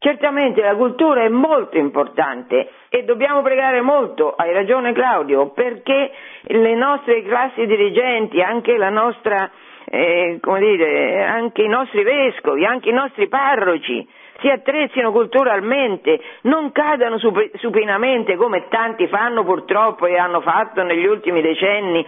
[0.03, 6.74] Certamente la cultura è molto importante e dobbiamo pregare molto, hai ragione Claudio, perché le
[6.74, 9.51] nostre classi dirigenti, anche nostra,
[9.84, 14.09] eh, dire, anche i nostri vescovi, anche i nostri parroci,
[14.40, 17.18] si attrezzino culturalmente, non cadano
[17.57, 22.07] supinamente come tanti fanno purtroppo e hanno fatto negli ultimi decenni,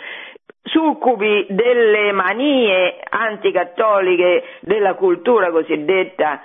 [0.62, 6.40] succubi delle manie anticattoliche della cultura cosiddetta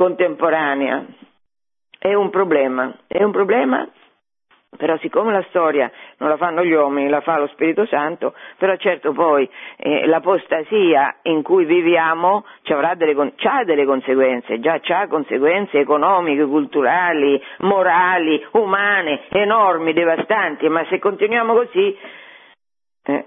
[0.00, 1.04] contemporanea.
[1.98, 3.86] È un problema, è un problema
[4.76, 8.76] però siccome la storia non la fanno gli uomini, la fa lo Spirito Santo, però
[8.76, 9.46] certo poi
[9.76, 13.14] eh, l'apostasia in cui viviamo ha delle,
[13.64, 21.98] delle, conseguenze, già ha conseguenze economiche, culturali, morali, umane, enormi, devastanti, ma se continuiamo così,
[23.04, 23.26] eh,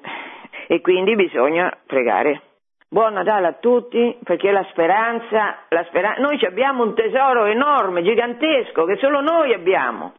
[0.67, 2.52] e quindi bisogna pregare.
[2.93, 8.85] Buon Natale a tutti, perché la speranza, la speranza, noi abbiamo un tesoro enorme, gigantesco,
[8.85, 10.13] che solo noi abbiamo,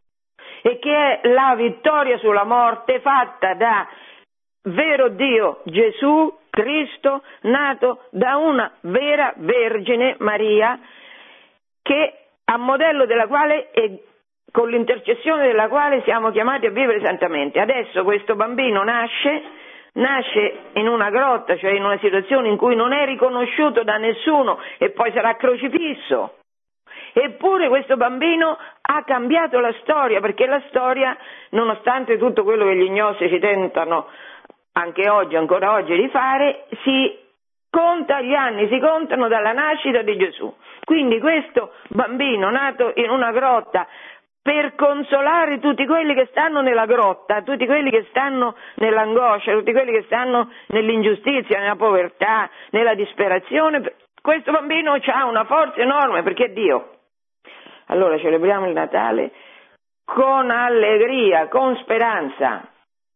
[0.60, 3.86] e che è la vittoria sulla morte fatta da
[4.62, 10.76] vero Dio Gesù Cristo, nato da una vera Vergine Maria,
[11.80, 12.12] che
[12.44, 14.02] a modello della quale e
[14.50, 17.60] con l'intercessione della quale siamo chiamati a vivere santamente.
[17.60, 19.62] Adesso questo bambino nasce
[19.94, 24.58] nasce in una grotta, cioè in una situazione in cui non è riconosciuto da nessuno
[24.78, 26.36] e poi sarà crocifisso.
[27.12, 31.16] Eppure questo bambino ha cambiato la storia, perché la storia,
[31.50, 34.08] nonostante tutto quello che gli gnostici tentano
[34.72, 37.16] anche oggi, ancora oggi, di fare, si
[37.70, 40.52] conta gli anni, si contano dalla nascita di Gesù.
[40.84, 43.86] Quindi questo bambino nato in una grotta
[44.44, 49.90] per consolare tutti quelli che stanno nella grotta, tutti quelli che stanno nell'angoscia, tutti quelli
[49.90, 53.94] che stanno nell'ingiustizia, nella povertà, nella disperazione.
[54.20, 56.90] Questo bambino ha una forza enorme perché è Dio.
[57.86, 59.32] Allora celebriamo il Natale
[60.04, 62.68] con allegria, con speranza.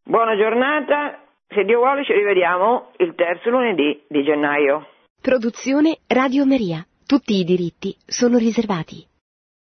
[0.02, 4.86] Buona giornata, se Dio vuole ci rivediamo il terzo lunedì di gennaio.
[5.20, 6.82] Produzione Radio Maria.
[7.06, 9.07] Tutti i diritti sono riservati.